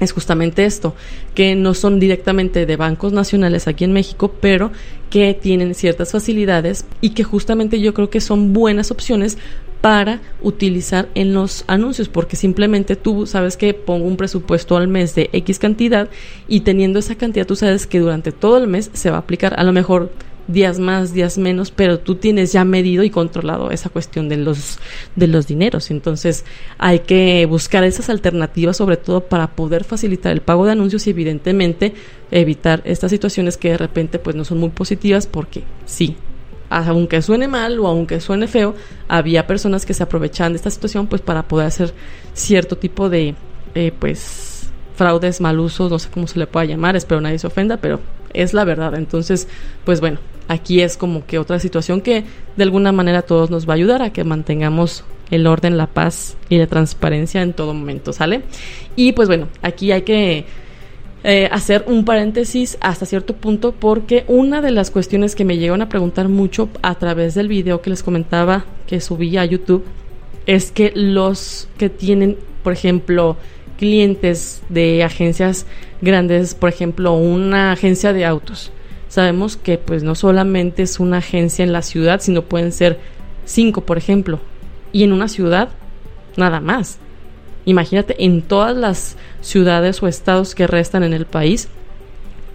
[0.00, 0.94] es justamente esto,
[1.34, 4.70] que no son directamente de bancos nacionales aquí en México, pero
[5.08, 9.38] que tienen ciertas facilidades y que justamente yo creo que son buenas opciones
[9.80, 15.14] para utilizar en los anuncios, porque simplemente tú sabes que pongo un presupuesto al mes
[15.14, 16.10] de X cantidad
[16.48, 19.58] y teniendo esa cantidad tú sabes que durante todo el mes se va a aplicar.
[19.58, 20.10] A lo mejor
[20.48, 24.78] días más, días menos, pero tú tienes ya medido y controlado esa cuestión de los
[25.16, 25.90] de los dineros.
[25.90, 26.44] Entonces,
[26.78, 31.10] hay que buscar esas alternativas sobre todo para poder facilitar el pago de anuncios y
[31.10, 31.94] evidentemente
[32.30, 36.16] evitar estas situaciones que de repente pues no son muy positivas porque sí,
[36.70, 38.74] aunque suene mal o aunque suene feo,
[39.08, 41.94] había personas que se aprovechaban de esta situación pues para poder hacer
[42.34, 43.34] cierto tipo de
[43.74, 47.46] eh, pues fraudes, mal usos, no sé cómo se le pueda llamar, espero nadie se
[47.46, 48.00] ofenda, pero
[48.36, 48.94] es la verdad.
[48.94, 49.48] Entonces,
[49.84, 50.18] pues bueno,
[50.48, 52.24] aquí es como que otra situación que
[52.56, 56.36] de alguna manera todos nos va a ayudar a que mantengamos el orden, la paz
[56.48, 58.42] y la transparencia en todo momento, ¿sale?
[58.94, 60.44] Y pues bueno, aquí hay que
[61.24, 65.82] eh, hacer un paréntesis hasta cierto punto porque una de las cuestiones que me llegan
[65.82, 69.84] a preguntar mucho a través del video que les comentaba que subí a YouTube
[70.46, 73.36] es que los que tienen, por ejemplo,
[73.78, 75.66] clientes de agencias
[76.00, 78.72] grandes, por ejemplo, una agencia de autos,
[79.08, 82.98] sabemos que pues no solamente es una agencia en la ciudad, sino pueden ser
[83.44, 84.40] cinco, por ejemplo,
[84.92, 85.70] y en una ciudad
[86.36, 86.98] nada más.
[87.64, 91.68] Imagínate en todas las ciudades o estados que restan en el país.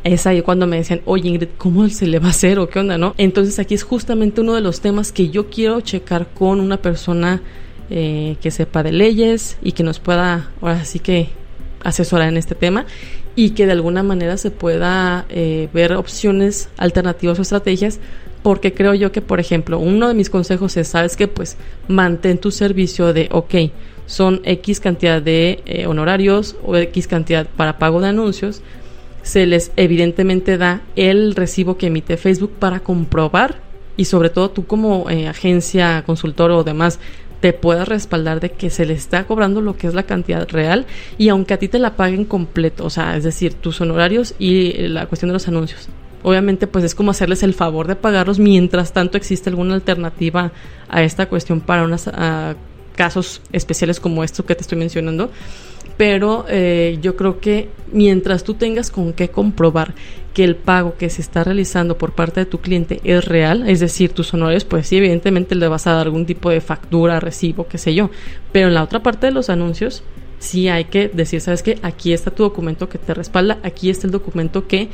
[0.03, 2.79] Es ahí cuando me decían, oye Ingrid, ¿cómo se le va a hacer o qué
[2.79, 3.13] onda, no?
[3.17, 7.41] Entonces aquí es justamente uno de los temas que yo quiero checar con una persona
[7.91, 11.29] eh, que sepa de leyes y que nos pueda, ahora sí que
[11.83, 12.85] asesorar en este tema
[13.35, 17.99] y que de alguna manera se pueda eh, ver opciones alternativas o estrategias
[18.43, 22.37] porque creo yo que por ejemplo uno de mis consejos es sabes que pues mantén
[22.39, 23.55] tu servicio de ok
[24.11, 28.61] son X cantidad de eh, honorarios o X cantidad para pago de anuncios,
[29.23, 33.55] se les evidentemente da el recibo que emite Facebook para comprobar
[33.95, 36.99] y sobre todo tú como eh, agencia, consultor o demás
[37.41, 40.85] te puedas respaldar de que se le está cobrando lo que es la cantidad real
[41.17, 44.73] y aunque a ti te la paguen completo, o sea, es decir, tus honorarios y
[44.87, 45.89] la cuestión de los anuncios.
[46.23, 50.51] Obviamente, pues es como hacerles el favor de pagarlos mientras tanto existe alguna alternativa
[50.87, 52.09] a esta cuestión para unos
[52.95, 55.31] casos especiales como estos que te estoy mencionando
[56.01, 59.93] pero eh, yo creo que mientras tú tengas con qué comprobar
[60.33, 63.79] que el pago que se está realizando por parte de tu cliente es real, es
[63.79, 67.67] decir, tus honores, pues sí, evidentemente le vas a dar algún tipo de factura, recibo,
[67.67, 68.09] qué sé yo,
[68.51, 70.03] pero en la otra parte de los anuncios,
[70.41, 71.77] sí hay que decir, ¿sabes qué?
[71.83, 74.89] Aquí está tu documento que te respalda, aquí está el documento que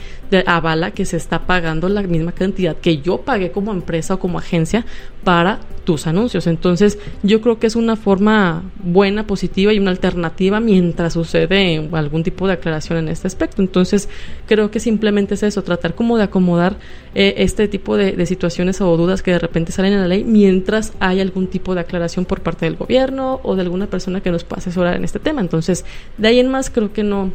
[0.45, 4.39] avala que se está pagando la misma cantidad que yo pagué como empresa o como
[4.39, 4.85] agencia
[5.27, 6.47] para tus anuncios.
[6.47, 12.23] Entonces, yo creo que es una forma buena, positiva y una alternativa mientras sucede algún
[12.23, 13.61] tipo de aclaración en este aspecto.
[13.61, 14.07] Entonces,
[14.45, 16.77] creo que simplemente es eso, tratar como de acomodar
[17.13, 20.93] eh, este tipo de, situaciones o dudas que de repente salen en la ley mientras
[21.01, 24.45] hay algún tipo de aclaración por parte del gobierno o de alguna persona que nos
[24.45, 25.41] pueda asesorar en este tema.
[25.41, 25.83] Entonces,
[26.17, 27.33] de ahí en más creo que no,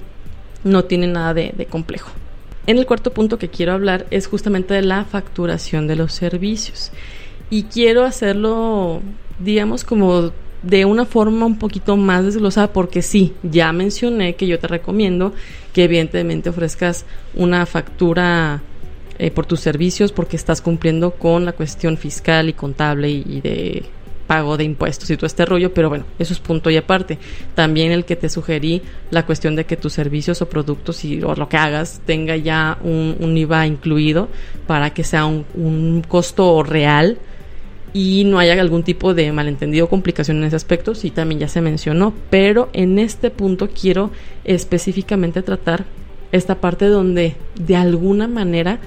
[0.64, 2.11] no tiene nada de complejo.
[2.66, 6.90] En el cuarto punto que quiero hablar es justamente de la facturación de los servicios
[7.52, 9.02] y quiero hacerlo,
[9.38, 14.58] digamos, como de una forma un poquito más desglosada porque sí, ya mencioné que yo
[14.58, 15.34] te recomiendo
[15.74, 18.62] que evidentemente ofrezcas una factura
[19.18, 23.84] eh, por tus servicios porque estás cumpliendo con la cuestión fiscal y contable y, de
[24.26, 27.18] pago de impuestos y todo este rollo, pero bueno, eso es punto y aparte.
[27.54, 31.34] También el que te sugerí la cuestión de que tus servicios o productos y, o
[31.34, 34.30] lo que hagas tenga ya un, IVA incluido
[34.66, 37.18] para que sea un, un costo real
[37.92, 41.48] y no haya algún tipo de malentendido o complicación en ese aspecto, sí también ya
[41.48, 44.11] se mencionó, pero en este punto quiero
[44.44, 45.85] específicamente tratar
[46.33, 48.78] esta parte donde de alguna manera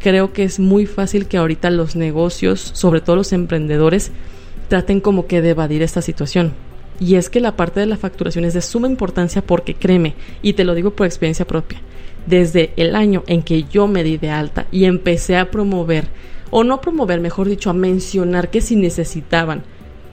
[0.00, 4.10] creo que es muy fácil que ahorita los negocios, sobre todo los emprendedores,
[4.68, 6.52] traten como que de evadir esta situación.
[6.98, 10.54] Y es que la parte de la facturación es de suma importancia porque créeme, y
[10.54, 11.80] te lo digo por experiencia propia,
[12.26, 16.06] desde el año en que yo me di de alta y empecé a promover
[16.52, 19.64] o no promover, mejor dicho, a mencionar que si necesitaban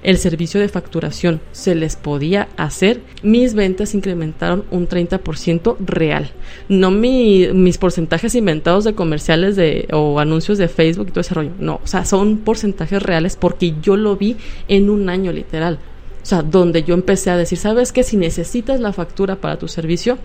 [0.02, 6.32] el servicio de facturación se les podía hacer, mis ventas incrementaron un 30% real.
[6.70, 11.52] No mis porcentajes inventados de comerciales de, o anuncios de Facebook y todo ese rollo.
[11.60, 14.38] No, o sea, son porcentajes reales porque yo lo vi
[14.70, 15.78] en un año literal.
[16.24, 18.04] O sea, donde yo empecé a decir, ¿sabes qué?
[18.04, 20.18] Si necesitas la factura para tu servicio,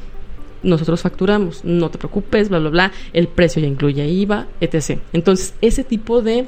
[0.64, 4.98] nosotros facturamos, no te preocupes, bla, bla, bla, el precio ya incluye IVA, etc.
[5.12, 6.46] Entonces, ese tipo de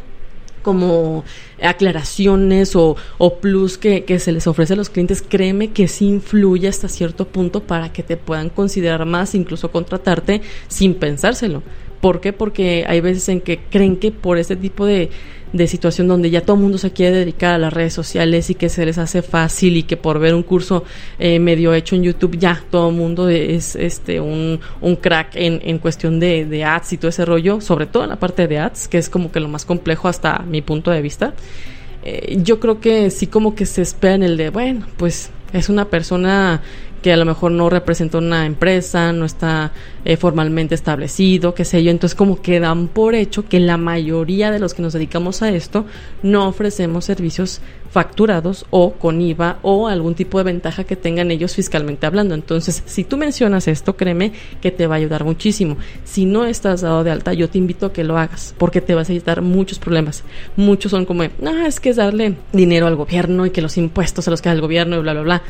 [0.67, 1.23] como
[1.63, 6.67] aclaraciones o, o plus que, se les ofrece a los clientes, créeme que sí influye
[6.67, 11.63] hasta cierto punto para que te puedan considerar más, incluso contratarte sin pensárselo.
[12.01, 12.33] ¿Por qué?
[12.33, 15.11] Porque hay veces en que creen que por este tipo de,
[15.57, 18.55] de situación donde ya todo el mundo se quiere dedicar a las redes sociales y
[18.55, 20.85] que se les hace fácil y que por ver un curso
[21.19, 25.61] eh, medio hecho en YouTube ya todo el mundo es este un, un crack en,
[25.65, 28.59] en cuestión de, de, ads y todo ese rollo, sobre todo en la parte de
[28.59, 31.35] ads, que es como que lo más complejo hasta mi punto de vista.
[32.05, 35.69] Eh, yo creo que sí como que se espera en el de, bueno, pues es
[35.69, 36.63] una persona
[37.07, 39.71] que a lo mejor no representa una empresa, no está
[40.05, 41.93] eh, formalmente establecido, qué sé yo.
[41.93, 45.51] Entonces como que dan por hecho que la mayoría de los que nos dedicamos a
[45.51, 45.87] esto
[46.25, 47.61] no ofrecemos servicios
[47.93, 52.35] facturados o con IVA o algún tipo de ventaja que tengan ellos fiscalmente hablando.
[52.35, 55.77] Entonces, si tú mencionas esto, créeme que te va a ayudar muchísimo.
[56.03, 58.97] Si no estás dado de alta, yo te invito a que lo hagas porque te
[58.97, 60.25] vas a evitar muchos problemas.
[60.57, 64.25] Muchos son como, ah, es que es darle dinero al gobierno y que los impuestos
[64.25, 65.43] se los queda el gobierno y bla, bla, bla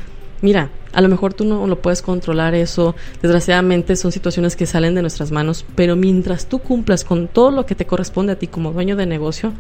[0.43, 4.95] mira, a lo mejor tú no lo puedes controlar eso, desgraciadamente son situaciones que salen
[4.95, 8.47] de nuestras manos, pero mientras tú cumplas con todo lo que te corresponde a ti
[8.47, 9.53] como dueño de negocio,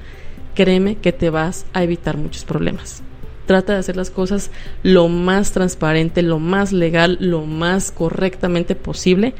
[0.54, 3.02] créeme que te vas a evitar muchos problemas.
[3.46, 4.50] Trata de hacer las cosas
[4.82, 9.34] lo más transparente, lo más legal, lo más correctamente posible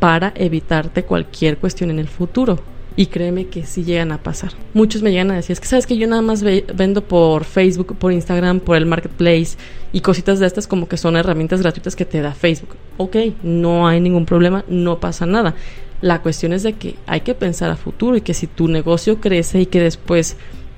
[0.00, 2.71] para evitarte cualquier cuestión en el futuro.
[2.96, 4.52] Y créeme que sí llegan a pasar.
[4.74, 7.96] Muchos me llegan a decir, es que sabes que yo nada más vendo por Facebook,
[7.96, 9.56] por Instagram, por el marketplace
[9.92, 12.76] y cositas de estas como que son herramientas gratuitas que te da Facebook.
[12.98, 15.54] Ok, no hay ningún problema, no pasa nada.
[16.02, 19.20] La cuestión es de que hay que pensar a futuro y que si tu negocio
[19.20, 20.36] crece y que después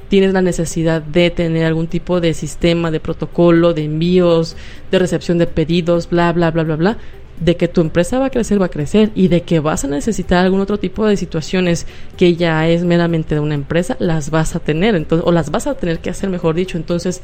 [0.09, 4.57] tienes la necesidad de tener algún tipo de sistema, de protocolo, de envíos,
[4.91, 6.99] de recepción de pedidos, bla, bla, bla, bla, bla,
[7.41, 9.89] de que tu empresa va a crecer, va a crecer y de que vas a
[9.89, 14.55] necesitar algún otro tipo de situaciones que ya es meramente de una empresa, las vas
[14.55, 16.77] a tener, entonces, o las vas a tener que hacer, mejor dicho.
[16.77, 17.23] Entonces,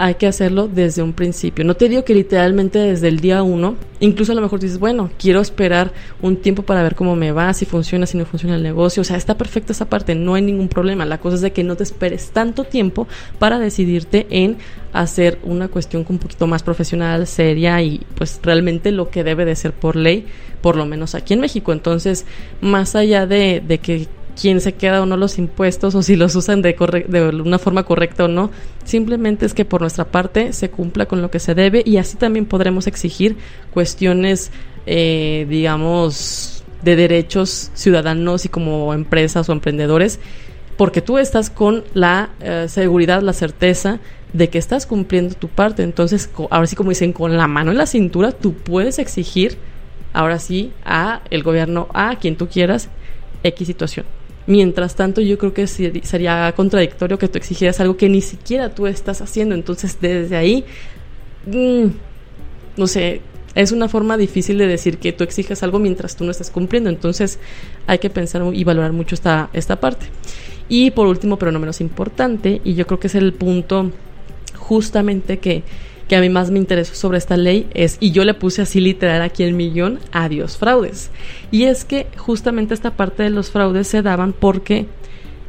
[0.00, 1.62] hay que hacerlo desde un principio.
[1.62, 5.10] No te digo que literalmente desde el día uno, incluso a lo mejor dices, bueno,
[5.18, 8.62] quiero esperar un tiempo para ver cómo me va, si funciona, si no funciona el
[8.62, 9.02] negocio.
[9.02, 11.04] O sea, está perfecta esa parte, no hay ningún problema.
[11.04, 13.08] La cosa es de que no te esperes tanto tiempo
[13.38, 14.56] para decidirte en
[14.94, 19.54] hacer una cuestión un poquito más profesional, seria y pues realmente lo que debe de
[19.54, 20.24] ser por ley,
[20.62, 21.74] por lo menos aquí en México.
[21.74, 22.24] Entonces,
[22.62, 26.34] más allá de, de que quién se queda o no los impuestos o si los
[26.34, 26.74] usan de,
[27.08, 28.50] de una forma correcta o no.
[28.84, 32.16] Simplemente es que por nuestra parte se cumpla con lo que se debe y así
[32.16, 33.36] también podremos exigir
[33.72, 34.50] cuestiones,
[34.86, 40.18] eh, digamos, de derechos ciudadanos y como empresas o emprendedores,
[40.76, 44.00] porque tú estás con la eh, seguridad, la certeza
[44.32, 45.82] de que estás cumpliendo tu parte.
[45.82, 49.58] Entonces, ahora sí como dicen, con la mano en la cintura, tú puedes exigir,
[50.12, 52.88] ahora sí, a el gobierno, a quien tú quieras,
[53.42, 54.06] X situación.
[54.50, 58.88] Mientras tanto, yo creo que sería contradictorio que tú exigieras algo que ni siquiera tú
[58.88, 59.54] estás haciendo.
[59.54, 60.64] Entonces, desde ahí,
[61.46, 61.84] mm,
[62.76, 63.20] no sé,
[63.54, 66.90] es una forma difícil de decir que tú exiges algo mientras tú no estás cumpliendo.
[66.90, 67.38] Entonces,
[67.86, 70.06] hay que pensar y valorar mucho esta, esta parte.
[70.68, 73.92] Y por último, pero no menos importante, y yo creo que es el punto
[74.56, 75.62] justamente que
[76.10, 78.80] que a mí más me interesó sobre esta ley es, y yo le puse así
[78.80, 81.12] literal aquí el millón, adiós fraudes.
[81.52, 84.86] Y es que justamente esta parte de los fraudes se daban porque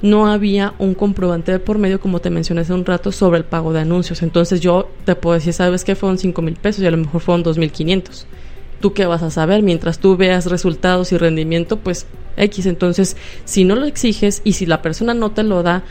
[0.04, 3.43] no había un comprobante de por medio, como te mencioné hace un rato, sobre el
[3.43, 4.21] pago de anuncios.
[4.21, 7.21] Entonces yo te puedo decir, sabes que fueron 5 mil pesos y a lo mejor
[7.21, 8.28] fueron 2 mil 500.
[8.82, 9.63] ¿Tú qué vas a saber?
[9.63, 12.06] Mientras tú veas resultados y rendimiento, pues
[12.38, 12.67] X.
[12.67, 15.82] Entonces, si no lo exiges y si la persona no te lo da,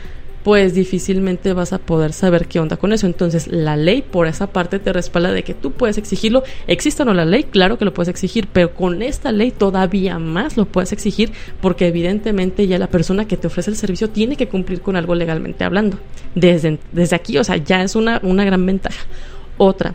[0.43, 3.05] pues difícilmente vas a poder saber qué onda con eso.
[3.05, 6.43] Entonces, la ley por esa parte te respalda de que tú puedes exigirlo.
[6.67, 10.17] Existe o no la ley, claro que lo puedes exigir, pero con esta ley todavía
[10.19, 14.35] más lo puedes exigir porque evidentemente ya la persona que te ofrece el servicio tiene
[14.35, 15.97] que cumplir con algo legalmente hablando.
[16.33, 19.05] Desde, desde aquí, o sea, ya es una, una gran ventaja.
[19.57, 19.93] Otra,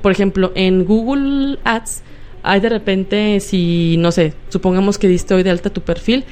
[0.00, 2.02] por ejemplo, en Google Ads
[2.42, 6.24] hay de repente, si, no sé, supongamos que diste hoy de alta tu perfil,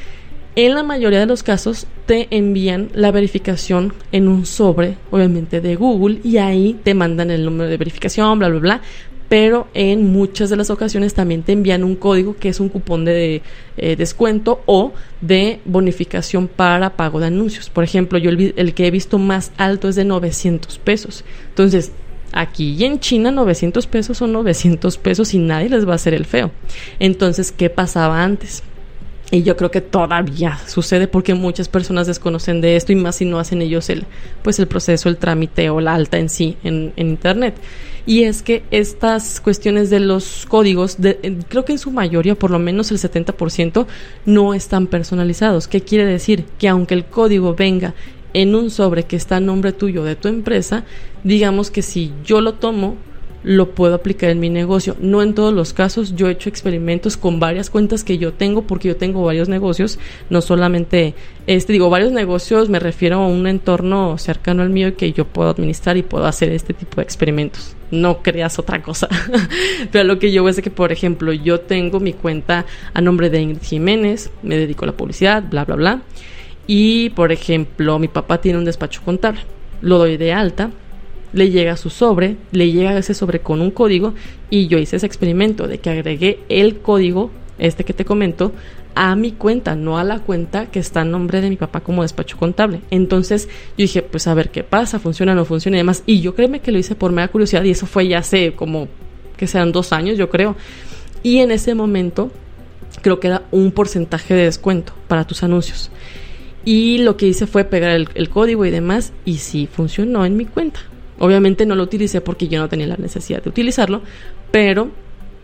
[0.55, 5.77] en la mayoría de los casos te envían la verificación en un sobre, obviamente de
[5.77, 8.81] Google, y ahí te mandan el número de verificación, bla, bla, bla.
[9.29, 13.07] Pero en muchas de las ocasiones también te envían un código que es un cupón
[13.07, 13.41] de
[13.79, 17.71] eh, descuento o de bonificación para pago de anuncios.
[17.71, 21.25] Por ejemplo, yo el, el que he visto más alto es de 900 pesos.
[21.49, 21.93] Entonces,
[22.33, 26.15] Aquí y en China 900 pesos son 900 pesos y nadie les va a hacer
[26.15, 26.51] el feo.
[26.99, 28.63] Entonces, ¿qué pasaba antes?
[29.35, 33.25] Y yo creo que todavía sucede porque muchas personas desconocen de esto y más si
[33.25, 34.05] no hacen ellos el,
[34.43, 37.55] pues el proceso, el trámite o la alta en sí en, Internet.
[38.05, 42.51] Y es que estas cuestiones de los códigos, de, creo que en su mayoría, por
[42.51, 43.87] lo menos el 70%,
[44.27, 45.67] no están personalizados.
[45.67, 46.45] ¿Qué quiere decir?
[46.59, 47.95] Que aunque el código venga
[48.35, 50.85] en un sobre que está a nombre tuyo de tu empresa,
[51.25, 52.99] digamos que si yo lo tomo,
[53.45, 54.97] lo puedo aplicar en mi negocio.
[55.01, 58.63] No en todos los casos, yo he hecho experimentos con varias cuentas que yo tengo,
[58.63, 59.99] porque yo tengo varios negocios,
[60.31, 61.15] no solamente,
[61.47, 65.51] este, digo, varios negocios, me refiero a un entorno cercano al mío que yo puedo
[65.51, 67.75] administrar y puedo hacer este tipo de experimentos.
[67.91, 69.09] No creas otra cosa.
[69.93, 73.41] Pero lo que yo es que, por ejemplo, yo tengo mi cuenta a nombre de
[73.41, 76.03] Ingrid Jiménez, me dedico a la publicidad, bla, bla, bla.
[76.67, 79.41] Y, por ejemplo, mi papá tiene un despacho contable.
[79.83, 80.71] Lo doy de alta,
[81.33, 84.15] le llega su sobre, le llega ese sobre con un código
[84.51, 88.53] y yo hice ese experimento de que agregué el código, este que te comento,
[88.95, 92.03] a mi cuenta, no a la cuenta que está en nombre de mi papá como
[92.03, 92.81] despacho contable.
[92.91, 96.03] Entonces yo dije, pues a ver qué pasa, funciona, no funciona y demás.
[96.07, 98.89] Y yo créeme que lo hice por mera curiosidad y eso fue ya hace como
[99.37, 100.57] que sean dos años, yo creo.
[101.23, 102.31] Y en ese momento
[103.01, 105.91] creo que era un porcentaje de descuento para tus anuncios.
[106.65, 110.37] Y lo que hice fue pegar el, el código y demás y sí funcionó en
[110.37, 110.81] mi cuenta.
[111.19, 114.03] Obviamente no lo utilicé porque yo no tenía la necesidad de utilizarlo,
[114.51, 114.91] pero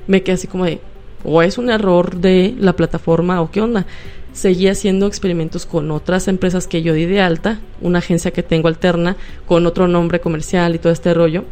[0.07, 0.81] me quedé así como de,
[1.25, 3.87] o es un error de la plataforma o qué onda.
[4.33, 8.69] Seguí haciendo experimentos con otras empresas que yo di de alta, una agencia que tengo
[8.69, 11.45] alterna, con otro nombre comercial y todo este rollo.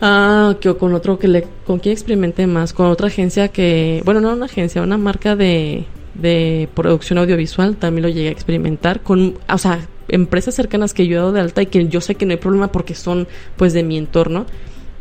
[0.00, 4.22] Ah, que con otro que le, con quién experimenté más, con otra agencia que, bueno,
[4.22, 9.34] no una agencia, una marca de, de producción audiovisual, también lo llegué a experimentar con,
[9.46, 9.80] o sea,
[10.12, 12.38] empresas cercanas que yo he dado de alta y que yo sé que no hay
[12.38, 14.46] problema porque son pues de mi entorno,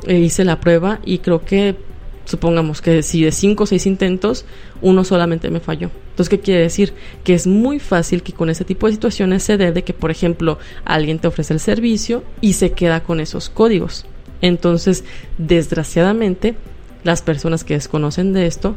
[0.07, 1.75] eh, hice la prueba y creo que
[2.25, 4.45] supongamos que si de cinco o seis intentos,
[4.81, 5.89] uno solamente me falló.
[6.11, 6.93] Entonces, ¿qué quiere decir?
[7.23, 10.11] Que es muy fácil que con ese tipo de situaciones se dé de que, por
[10.11, 14.05] ejemplo, alguien te ofrece el servicio y se queda con esos códigos.
[14.41, 15.03] Entonces,
[15.37, 16.55] desgraciadamente,
[17.03, 18.75] las personas que desconocen de esto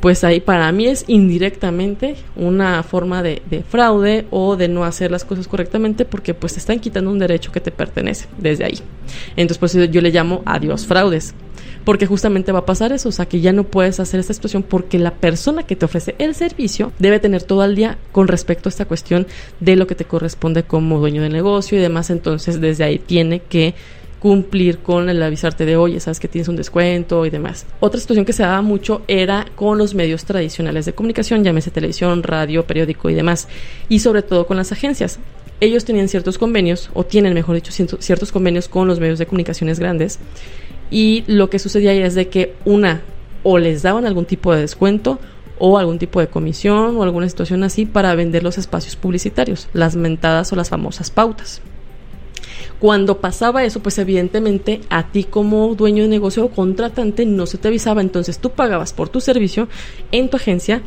[0.00, 5.24] pues ahí para mí es indirectamente una forma de, fraude o de no hacer las
[5.24, 8.78] cosas correctamente porque pues te están quitando un derecho que te pertenece desde ahí.
[9.36, 11.34] Entonces pues yo le llamo adiós fraudes
[11.84, 14.62] porque justamente va a pasar eso, o sea que ya no puedes hacer esta situación
[14.62, 18.68] porque la persona que te ofrece el servicio debe tener todo el día con respecto
[18.68, 19.26] a esta cuestión
[19.60, 23.40] de lo que te corresponde como dueño de negocio y demás, entonces desde ahí tiene
[23.40, 23.74] que
[24.20, 27.66] cumplir con el avisarte de, oye, sabes que tienes un descuento y demás.
[27.80, 32.22] Otra situación que se daba mucho era con los medios tradicionales de comunicación, llámese televisión,
[32.22, 33.48] radio, periódico y demás,
[33.88, 35.18] y sobre todo con las agencias.
[35.60, 39.80] Ellos tenían ciertos convenios, o tienen, mejor dicho, ciertos convenios con los medios de comunicaciones
[39.80, 40.18] grandes,
[40.90, 43.02] y lo que sucedía es de que una,
[43.42, 45.18] o les daban algún tipo de descuento,
[45.62, 49.94] o algún tipo de comisión o alguna situación así para vender los espacios publicitarios, las
[49.94, 51.60] mentadas o las famosas pautas.
[52.78, 57.58] Cuando pasaba eso, pues evidentemente a ti como dueño de negocio o contratante no se
[57.58, 59.68] te avisaba, entonces tú pagabas por tu servicio
[60.12, 60.82] en tu agencia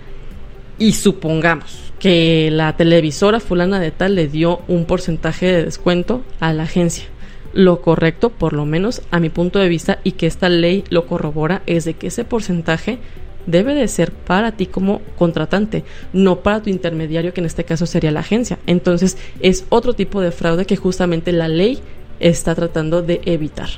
[0.78, 6.52] y supongamos que la televisora fulana de tal le dio un porcentaje de descuento a
[6.52, 7.06] la agencia.
[7.54, 11.06] Lo correcto, por lo menos a mi punto de vista, y que esta ley lo
[11.06, 12.98] corrobora, es de que ese porcentaje
[13.46, 15.84] debe de ser para ti como contratante,
[16.14, 18.60] no para tu intermediario, que en este caso sería la agencia.
[18.68, 21.80] Entonces es otro tipo de fraude que justamente la ley
[22.20, 23.70] está tratando de evitar.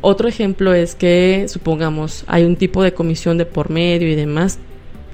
[0.00, 4.58] Otro ejemplo es que, supongamos, hay un tipo de comisión de por medio y demás,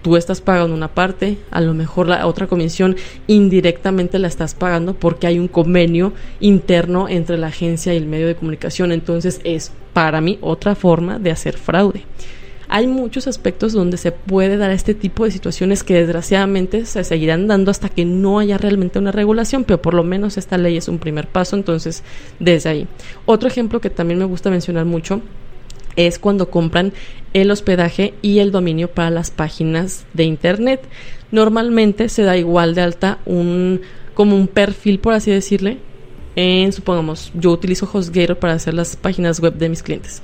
[0.03, 4.95] tú estás pagando una parte, a lo mejor la otra comisión indirectamente la estás pagando
[4.95, 9.73] porque hay un convenio interno entre la agencia y el medio de comunicación, entonces es
[9.93, 12.05] para mí otra forma de hacer fraude
[12.69, 17.47] hay muchos aspectos donde se puede dar este tipo de situaciones que desgraciadamente se seguirán
[17.47, 20.89] dando hasta que no haya realmente una regulación, pero por lo menos esta ley es
[20.89, 22.05] un primer paso, entonces
[22.39, 22.89] desde ahí.
[23.25, 25.23] Otro ejemplo que también me gusta mencionar mucho
[25.97, 26.93] es cuando compran
[27.33, 30.83] el hospedaje y el dominio para las páginas de internet.
[31.31, 33.81] Normalmente se da igual de alta un
[34.15, 35.79] como un perfil, por así decirle,
[36.35, 40.23] en supongamos, yo utilizo HostGator para hacer las páginas web de mis clientes.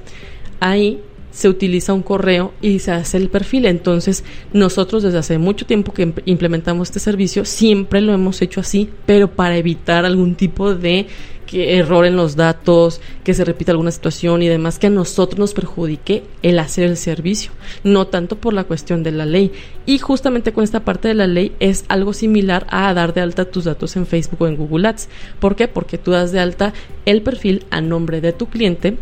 [0.61, 1.01] Ahí
[1.35, 3.67] se utiliza un correo y se hace el perfil.
[3.67, 8.89] Entonces, nosotros desde hace mucho tiempo que implementamos este servicio, siempre lo hemos hecho así,
[9.05, 11.07] pero para evitar algún tipo de
[11.53, 15.55] error en los datos, que se repita alguna situación y demás, que a nosotros nos
[15.55, 17.53] perjudique el hacer el servicio,
[17.85, 19.53] no tanto por la cuestión de la ley.
[19.87, 23.45] Y justamente con esta parte de la ley es algo similar a dar de alta
[23.45, 25.09] tus datos en Facebook o en Google Ads.
[25.39, 25.69] ¿Por qué?
[25.69, 26.73] Porque tú das de alta
[27.05, 28.97] el perfil a nombre de tu cliente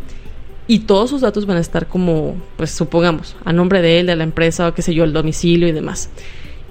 [0.67, 4.17] y todos sus datos van a estar como, pues supongamos, a nombre de él, de
[4.17, 6.09] la empresa, o qué sé yo, el domicilio y demás.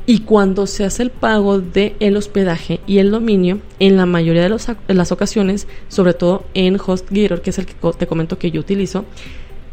[0.06, 4.42] Y cuando se hace el pago del el hospedaje y el dominio, en la mayoría
[4.42, 8.50] de, los, las ocasiones, sobre todo en HostGator, que es el que te comento que
[8.50, 9.06] yo utilizo,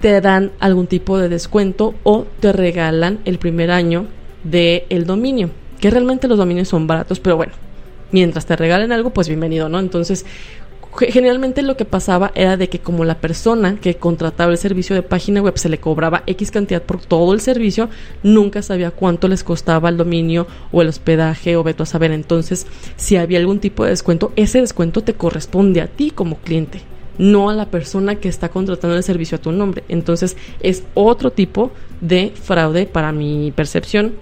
[0.00, 4.06] te dan algún tipo de descuento o te regalan el primer año
[4.44, 5.50] del el dominio,
[5.80, 7.52] que realmente los dominios son baratos, pero bueno,
[8.12, 9.80] mientras te regalen algo, pues bienvenido, ¿no?
[9.80, 10.24] Entonces,
[10.96, 15.02] generalmente lo que pasaba era de que como la persona que contrataba el servicio de
[15.02, 17.88] página web se le cobraba X cantidad por todo el servicio,
[18.22, 22.12] nunca sabía cuánto les costaba el dominio o el hospedaje o veto a saber.
[22.12, 22.66] Entonces,
[22.96, 26.82] si había algún tipo de descuento, ese descuento te corresponde a ti como cliente
[27.18, 29.82] no a la persona que está contratando el servicio a tu nombre.
[29.88, 34.14] Entonces es otro tipo de fraude para mi percepción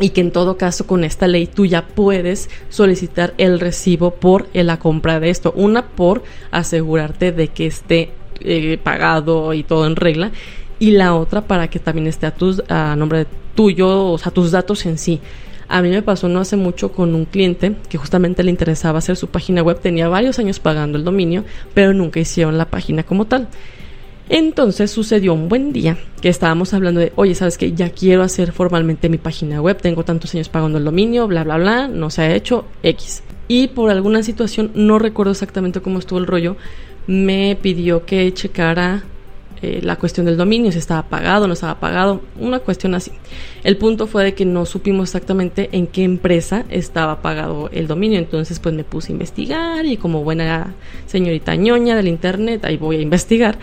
[0.00, 4.48] y que en todo caso con esta ley tú ya puedes solicitar el recibo por
[4.54, 5.52] la compra de esto.
[5.54, 10.32] Una por asegurarte de que esté eh, pagado y todo en regla
[10.78, 14.50] y la otra para que también esté a, tus, a nombre tuyo, o sea, tus
[14.50, 15.20] datos en sí.
[15.68, 19.16] A mí me pasó no hace mucho con un cliente que justamente le interesaba hacer
[19.16, 21.44] su página web, tenía varios años pagando el dominio,
[21.74, 23.46] pero nunca hicieron la página como tal.
[24.32, 28.52] Entonces sucedió un buen día que estábamos hablando de, oye, ¿sabes que Ya quiero hacer
[28.52, 32.22] formalmente mi página web, tengo tantos años pagando el dominio, bla, bla, bla, no se
[32.22, 33.24] ha hecho X.
[33.48, 36.56] Y por alguna situación, no recuerdo exactamente cómo estuvo el rollo,
[37.08, 39.02] me pidió que checara
[39.62, 43.10] eh, la cuestión del dominio, si estaba pagado, no estaba pagado, una cuestión así.
[43.64, 48.20] El punto fue de que no supimos exactamente en qué empresa estaba pagado el dominio,
[48.20, 50.76] entonces pues me puse a investigar y como buena
[51.06, 53.58] señorita ñoña del internet, ahí voy a investigar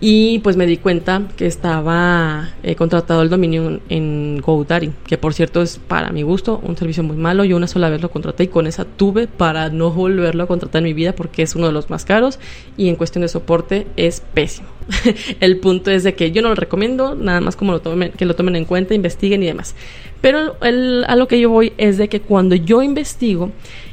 [0.00, 5.34] y pues me di cuenta que estaba eh, contratado el dominio en GoDaddy, que por
[5.34, 7.42] cierto es para mi gusto un servicio muy malo.
[7.44, 10.80] Yo una sola vez lo contraté y con esa tuve para no volverlo a contratar
[10.80, 12.38] en mi vida porque es uno de los más caros
[12.76, 14.68] y en cuestión de soporte es pésimo.
[15.40, 18.24] el punto es de que yo no lo recomiendo, nada más como lo tomen, que
[18.24, 19.74] lo tomen en cuenta, investiguen y demás.
[20.20, 23.50] Pero el, a lo que yo voy es de que cuando yo investigo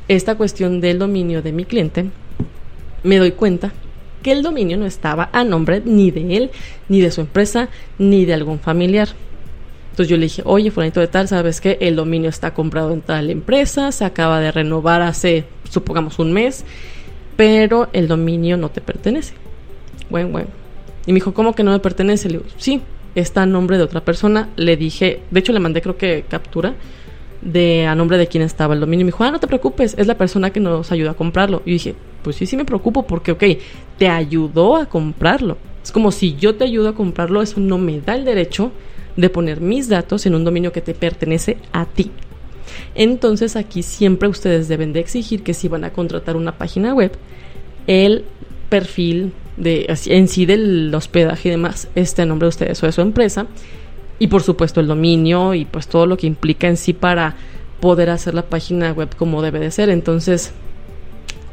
[0.07, 2.05] esta cuestión del dominio de mi cliente,
[3.01, 3.73] me doy cuenta
[4.25, 6.49] que el dominio no estaba a nombre ni de él,
[6.89, 7.69] ni de su empresa,
[7.99, 9.09] ni de algún familiar.
[9.91, 11.77] Entonces yo le dije, oye, fulanito de tal, ¿sabes qué?
[11.79, 16.65] El dominio está comprado en tal empresa, se acaba de renovar hace, supongamos, un mes,
[17.35, 19.35] pero el dominio no te pertenece.
[20.09, 20.47] Bueno, bueno.
[21.05, 22.27] Y me dijo, ¿cómo que no me pertenece?
[22.27, 22.81] Le digo, sí,
[23.13, 24.49] está a nombre de otra persona.
[24.55, 26.73] Le dije, de hecho le mandé creo que captura
[27.43, 29.01] de a nombre de quién estaba el dominio.
[29.01, 31.61] Y me dijo, ah, no te preocupes, es la persona que nos ayuda a comprarlo.
[31.63, 33.43] Y dije, pues sí, sí me preocupo porque, ok,
[33.97, 35.57] te ayudó a comprarlo.
[35.83, 38.71] Es como si yo te ayudo a comprarlo, eso no me da el derecho
[39.15, 42.11] de poner mis datos en un dominio que te pertenece a ti.
[42.95, 47.11] Entonces aquí siempre ustedes deben de exigir que si van a contratar una página web,
[47.87, 48.25] el
[48.69, 52.91] perfil de en sí del hospedaje y demás esté a nombre de ustedes o de
[52.91, 53.47] su empresa
[54.19, 57.35] y por supuesto el dominio y pues todo lo que implica en sí para
[57.79, 59.89] poder hacer la página web como debe de ser.
[59.89, 60.53] Entonces,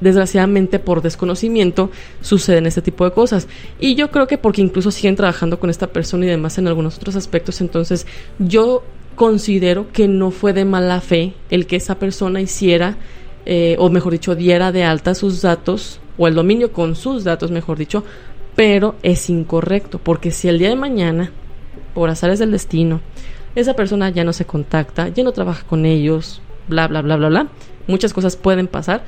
[0.03, 1.91] desgraciadamente por desconocimiento
[2.21, 3.49] suceden este tipo de cosas.
[3.79, 6.97] Y yo creo que porque incluso siguen trabajando con esta persona y demás en algunos
[6.97, 8.07] otros aspectos, entonces
[8.39, 8.83] yo
[9.15, 12.97] considero que no fue de mala fe el que esa persona hiciera,
[13.47, 17.51] eh, o mejor dicho, diera de alta sus datos, o el dominio con sus datos,
[17.51, 18.05] mejor dicho,
[18.57, 21.31] pero es incorrecto, porque si el día de mañana,
[21.95, 23.01] por azares del destino,
[23.55, 27.29] esa persona ya no se contacta, ya no trabaja con ellos, bla, bla, bla, bla,
[27.29, 27.49] bla,
[27.87, 29.05] muchas cosas pueden pasar,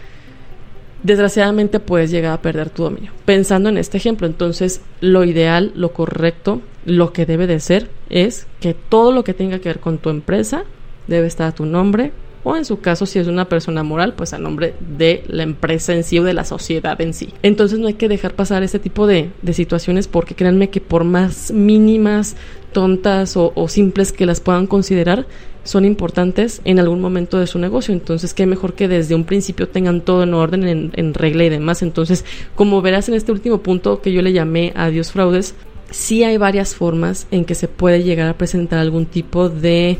[1.04, 3.12] desgraciadamente puedes llegar a perder tu dominio.
[3.24, 8.48] Pensando en este ejemplo, entonces lo ideal, lo correcto, lo que debe de ser es
[8.60, 10.64] que todo lo que tenga que ver con tu empresa
[11.06, 14.32] debe estar a tu nombre o en su caso si es una persona moral pues
[14.34, 17.32] a nombre de la empresa en sí o de la sociedad en sí.
[17.42, 21.04] Entonces no hay que dejar pasar este tipo de, de situaciones porque créanme que por
[21.04, 22.36] más mínimas,
[22.72, 25.26] tontas o, o simples que las puedan considerar,
[25.64, 27.92] son importantes en algún momento de su negocio.
[27.92, 31.82] Entonces, qué mejor que desde un principio tengan todo en orden, en, regla y demás.
[31.82, 35.54] Entonces, como verás en este último punto que yo le llamé adiós fraudes,
[35.90, 39.98] sí hay varias formas en que se puede llegar a presentar algún tipo de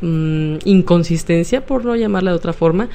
[0.00, 2.88] mm, inconsistencia, por no llamarla de otra forma,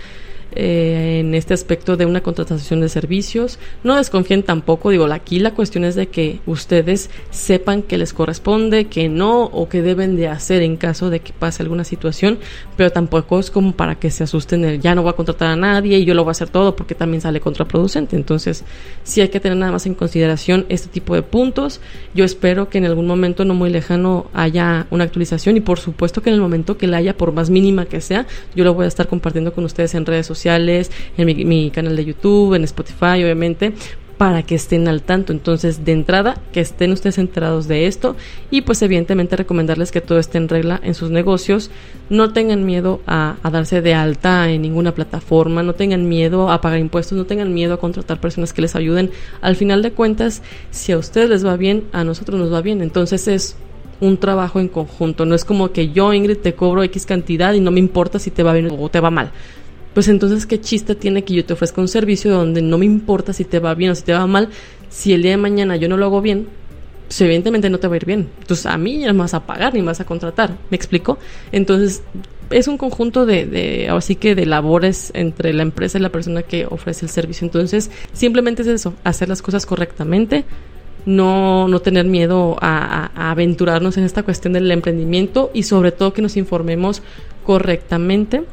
[0.56, 3.60] eh, en este aspecto de una contratación de servicios.
[3.84, 8.86] No desconfíen tampoco, digo, aquí la cuestión es de que ustedes sepan que les corresponde,
[8.86, 12.39] que no o que deben de hacer en caso de que pase alguna situación,
[12.78, 15.56] pero tampoco es como para que se asusten el ya no voy a contratar a
[15.56, 18.16] nadie y yo lo voy a hacer todo porque también sale contraproducente.
[18.16, 18.64] Entonces,
[19.04, 21.80] sí hay que tener nada más en consideración este tipo de puntos.
[22.14, 26.22] Yo espero que en algún momento no muy lejano haya una actualización y por supuesto
[26.22, 28.86] que en el momento que la haya, por más mínima que sea, yo lo voy
[28.86, 33.24] a estar compartiendo con ustedes en redes sociales en mi, canal de YouTube, en Spotify,
[33.24, 33.74] obviamente,
[34.18, 35.34] para que estén al tanto.
[35.34, 38.16] Entonces, de entrada, que estén ustedes enterados de esto
[38.52, 41.72] y pues evidentemente recomendarles que todo esté en regla en sus negocios.
[42.10, 46.62] No tengan miedo a, a, darse de alta en ninguna plataforma, no tengan miedo a
[46.62, 49.12] pagar impuestos, no tengan miedo a contratar personas que les ayuden.
[49.41, 50.41] Al final de cuentas,
[50.72, 52.82] si a ustedes les va bien, a nosotros nos va bien.
[52.82, 53.56] Entonces es
[54.00, 55.26] un trabajo en conjunto.
[55.26, 58.32] No es como que yo, Ingrid, te cobro X cantidad y no me importa si
[58.32, 59.32] te va bien o te va mal
[59.94, 63.34] pues entonces qué chiste tiene que yo te ofrezca un servicio donde no me importa
[63.34, 64.50] si te va bien o si te va mal,
[64.89, 66.48] si el día de mañana yo no lo hago bien,
[67.08, 68.30] pues evidentemente no te va a ir bien.
[68.39, 71.18] Entonces a mí ya me vas a pagar ni me vas a contratar, ¿me explico?
[71.52, 72.02] Entonces
[72.50, 76.66] es un conjunto de, así que de labores entre la empresa y la persona que
[76.66, 77.46] ofrece el servicio.
[77.46, 80.46] Entonces simplemente es eso, hacer las cosas correctamente,
[81.06, 86.22] no, no tener miedo a, aventurarnos en esta cuestión del emprendimiento y sobre todo que
[86.22, 87.02] nos informemos
[87.46, 88.44] correctamente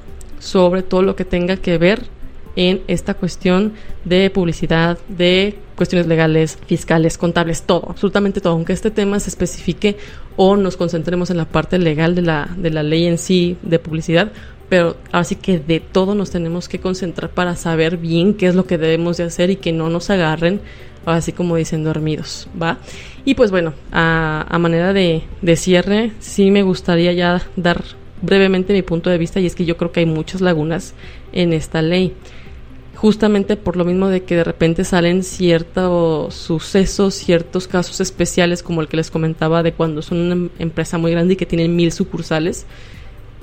[0.40, 2.08] sobre todo lo que tenga que ver
[2.56, 3.74] en esta cuestión
[4.04, 9.96] de publicidad, de cuestiones legales, fiscales, contables, todo, absolutamente todo, aunque este tema se especifique
[10.36, 13.78] o nos concentremos en la parte legal de la, de la ley en sí de
[13.78, 14.32] publicidad,
[14.68, 18.66] pero así que de todo nos tenemos que concentrar para saber bien qué es lo
[18.66, 20.60] que debemos de hacer y que no nos agarren
[21.06, 22.78] así como dicen dormidos, ¿va?
[23.24, 27.82] Y pues bueno, a, a manera de, de cierre, sí me gustaría ya dar
[28.22, 30.94] brevemente mi punto de vista y es que yo creo que hay muchas lagunas
[31.32, 32.14] en esta ley.
[32.94, 38.82] Justamente por lo mismo de que de repente salen ciertos sucesos, ciertos casos especiales como
[38.82, 41.74] el que les comentaba de cuando son una em-, empresa muy grande y que tienen
[41.74, 42.66] mil sucursales,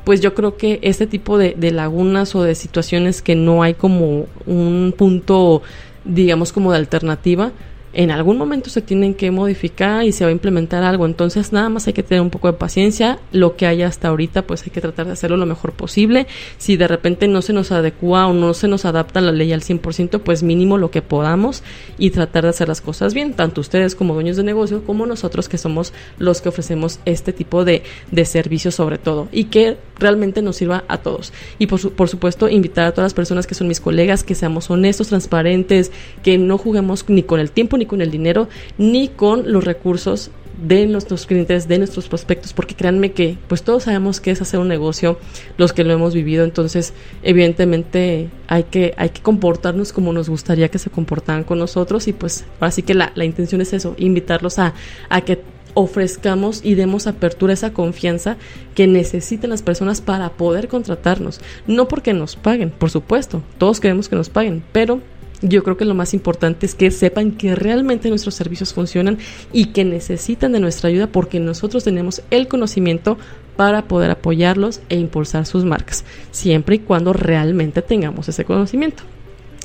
[0.03, 3.73] pues yo creo que este tipo de, de lagunas o de situaciones que no hay
[3.73, 5.63] como un punto,
[6.05, 7.51] digamos, como de alternativa,
[7.97, 11.07] en algún momento se tienen que modificar y se va a implementar algo.
[11.07, 13.17] Entonces nada más hay que tener un poco de paciencia.
[13.31, 16.27] Lo que hay hasta ahorita pues hay que tratar de hacerlo lo mejor posible.
[16.59, 19.61] Si de repente no se nos adecua o no se nos adapta la ley al
[19.61, 21.63] 100%, pues mínimo lo que podamos
[21.97, 23.33] y tratar de hacer las cosas bien.
[23.33, 27.65] Tanto ustedes como dueños de negocio como nosotros que somos los que ofrecemos este tipo
[27.65, 27.81] de,
[28.11, 31.33] de servicios sobre todo y que realmente nos sirva a todos.
[31.57, 34.69] Y por, por supuesto invitar a todas las personas que son mis colegas que seamos
[34.69, 35.91] honestos, transparentes,
[36.21, 40.31] que no juguemos ni con el tiempo ni con el dinero ni con los recursos
[40.61, 44.59] de nuestros clientes, de nuestros prospectos, porque créanme que pues todos sabemos que es hacer
[44.59, 45.19] un negocio,
[45.57, 50.69] los que lo hemos vivido, entonces evidentemente hay que, hay que comportarnos como nos gustaría
[50.69, 54.57] que se comportaran con nosotros y pues así que la, la intención es eso, invitarlos
[54.57, 54.73] a,
[55.09, 55.41] a que
[55.75, 58.37] ofrezcamos y demos apertura a esa confianza
[58.73, 61.39] que necesitan las personas para poder contratarnos.
[61.67, 65.01] No porque nos paguen, por supuesto, todos queremos que nos paguen, pero
[65.41, 69.19] yo creo que lo más importante es que sepan que realmente nuestros servicios funcionan
[69.53, 73.17] y que necesitan de nuestra ayuda porque nosotros tenemos el conocimiento
[73.55, 79.03] para poder apoyarlos e impulsar sus marcas, siempre y cuando realmente tengamos ese conocimiento.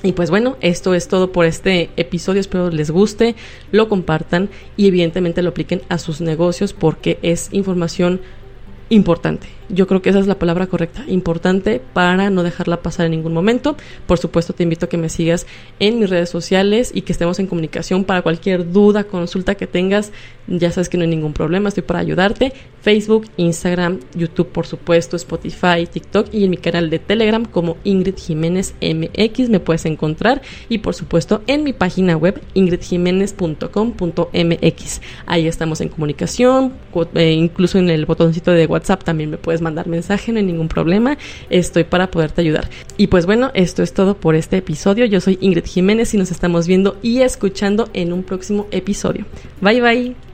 [0.02, 2.40] Y pues bueno, esto es todo por este episodio.
[2.40, 3.36] Espero les guste,
[3.70, 8.20] lo compartan y evidentemente lo apliquen a sus negocios porque es información
[8.88, 9.46] importante.
[9.72, 13.32] Yo creo que esa es la palabra correcta, importante para no dejarla pasar en ningún
[13.32, 13.74] momento.
[14.06, 15.46] Por supuesto, te invito a que me sigas
[15.80, 20.12] en mis redes sociales y que estemos en comunicación para cualquier duda, consulta que tengas.
[20.46, 22.52] Ya sabes que no hay ningún problema, estoy para ayudarte.
[22.82, 28.18] Facebook, Instagram, YouTube, por supuesto, Spotify, TikTok y en mi canal de Telegram como Ingrid
[28.18, 35.00] Jiménez MX me puedes encontrar y por supuesto en mi página web ingridjiménez.com.mx.
[35.26, 36.72] Ahí estamos en comunicación,
[37.14, 40.68] eh, incluso en el botoncito de WhatsApp también me puedes mandar mensaje, no hay ningún
[40.68, 41.16] problema.
[41.50, 42.68] Estoy para poderte ayudar.
[42.96, 45.06] Y pues bueno, esto es todo por este episodio.
[45.06, 49.24] Yo soy Ingrid Jiménez y nos estamos viendo y escuchando en un próximo episodio.
[49.60, 50.31] Bye bye.